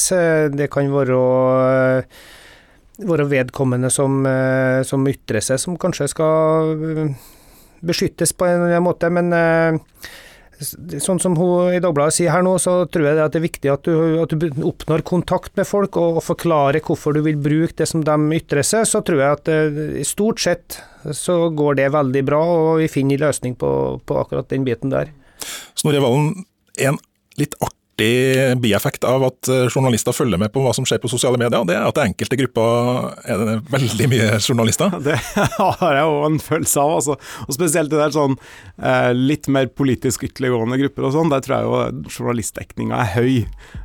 Det 0.54 0.70
kan 0.70 0.94
være 0.94 1.18
være 3.08 3.28
vedkommende 3.32 3.92
som, 3.94 4.24
eh, 4.26 4.82
som 4.84 5.06
ytrer 5.08 5.44
seg, 5.44 5.60
som 5.62 5.78
kanskje 5.80 6.10
skal 6.12 6.74
eh, 6.76 7.14
beskyttes 7.86 8.34
på 8.36 8.48
en 8.48 8.58
eller 8.58 8.76
annen 8.76 8.90
måte, 8.90 9.12
men 9.14 9.34
eh, 9.36 10.10
Sånn 10.60 11.22
som 11.24 11.38
hun 11.40 11.72
i 11.72 11.78
Dagbladet 11.80 12.18
sier 12.18 12.34
her 12.34 12.42
nå, 12.44 12.58
så 12.60 12.82
tror 12.92 13.06
jeg 13.08 13.16
det 13.16 13.38
er 13.40 13.44
viktig 13.46 13.70
at 13.72 13.86
du, 13.88 14.18
at 14.20 14.34
du 14.36 14.66
oppnår 14.68 15.06
kontakt 15.08 15.54
med 15.56 15.64
folk 15.64 15.96
og, 15.96 16.18
og, 16.18 16.26
forklarer 16.26 16.84
hvorfor 16.84 17.16
du 17.16 17.22
vil 17.24 17.40
bruke 17.40 17.78
det 17.80 17.88
som 17.88 18.04
de 18.04 18.18
ytrer 18.36 18.68
seg. 18.68 18.84
Så 18.84 19.00
tror 19.08 19.24
jeg 19.24 19.38
at 19.38 19.48
i 19.48 20.04
stort 20.04 20.44
sett 20.44 20.82
så 21.16 21.46
går 21.56 21.80
det 21.80 21.88
veldig 21.96 22.26
bra, 22.28 22.44
og 22.44 22.84
vi 22.84 22.92
finner 22.92 23.24
løsning 23.24 23.56
på, 23.56 23.72
på 24.04 24.20
akkurat 24.20 24.52
den 24.52 24.68
biten 24.68 24.92
der. 24.92 25.16
Snorre 25.80 26.04
Valen, 26.04 26.34
en 26.76 27.00
litt 27.40 27.56
artig 27.64 27.79
bieffekt 28.64 29.06
av 29.08 29.26
at 29.28 29.50
eh, 29.52 29.68
journalister 29.68 30.16
følger 30.16 30.40
med 30.42 30.52
på 30.54 30.64
hva 30.64 30.74
som 30.76 30.88
skjer 30.88 31.02
på 31.04 31.12
sosiale 31.12 31.40
medier, 31.40 31.66
det 31.68 31.76
er 31.76 31.88
at 31.88 31.98
det 31.98 32.06
enkelte 32.10 32.40
grupper 32.40 33.10
er 33.30 33.44
det 33.44 33.56
veldig 33.74 34.10
mye 34.14 34.30
journalister. 34.40 34.96
Det 35.10 35.18
har 35.20 35.96
jeg 35.96 36.08
òg 36.10 36.26
en 36.28 36.40
følelse 36.44 36.82
av, 36.82 36.96
altså. 37.00 37.16
Og 37.48 37.56
spesielt 37.56 37.92
det 37.92 38.00
der 38.02 38.14
sånn 38.14 38.36
eh, 38.38 39.12
litt 39.16 39.50
mer 39.52 39.70
politisk 39.72 40.26
ytterliggående 40.28 40.80
grupper 40.84 41.08
og 41.08 41.16
sånn, 41.16 41.32
der 41.34 41.44
tror 41.46 41.56
jeg 41.56 41.70
jo 41.70 42.18
journalistdekninga 42.18 43.00
er 43.04 43.14
høy. 43.16 43.38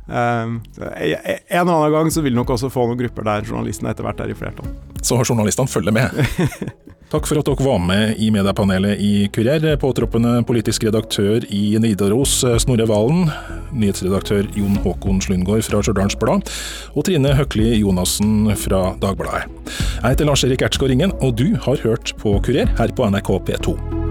Eh, 0.05 0.55
en 0.55 1.69
og 1.69 1.75
annen 1.75 1.95
gang 1.95 2.11
så 2.13 2.23
vil 2.25 2.37
nok 2.37 2.55
også 2.55 2.71
få 2.73 2.87
noen 2.89 3.01
grupper 3.01 3.27
der 3.27 3.47
journalistene 3.47 3.93
etter 3.93 4.07
hvert 4.07 4.21
er 4.25 4.33
i 4.33 4.37
flertall. 4.37 4.69
Så 5.05 5.19
journalistene 5.23 5.71
følger 5.71 5.95
med. 5.95 6.13
Takk 7.05 7.27
for 7.29 7.37
at 7.37 7.45
dere 7.45 7.65
var 7.65 7.77
med 7.85 8.17
i 8.17 8.31
mediepanelet 8.33 8.99
i 8.99 9.27
Kurer. 9.33 9.67
Påtroppende 9.79 10.39
politisk 10.47 10.87
redaktør 10.87 11.45
i 11.53 11.77
Nidaros, 11.81 12.39
Snorre 12.63 12.87
Valen. 12.89 13.27
Nyhetsredaktør 13.75 14.49
Jon 14.57 14.79
Håkon 14.81 15.21
Slundgaard 15.21 15.67
fra 15.67 15.83
Stjørdals 15.85 16.17
Blad. 16.19 16.49
Og 16.95 17.05
Trine 17.05 17.35
Høkli 17.37 17.75
Jonassen 17.83 18.49
fra 18.57 18.87
Dagbladet. 19.03 19.45
Jeg 20.01 20.15
heter 20.15 20.31
Lars 20.31 20.47
Erik 20.47 20.65
Ertsgaard 20.65 20.95
Ringen, 20.95 21.13
og 21.21 21.37
du 21.37 21.53
har 21.67 21.85
hørt 21.85 22.15
på 22.21 22.39
Kurer 22.41 22.73
her 22.81 22.97
på 22.97 23.11
NRK 23.13 23.37
P2. 23.51 24.04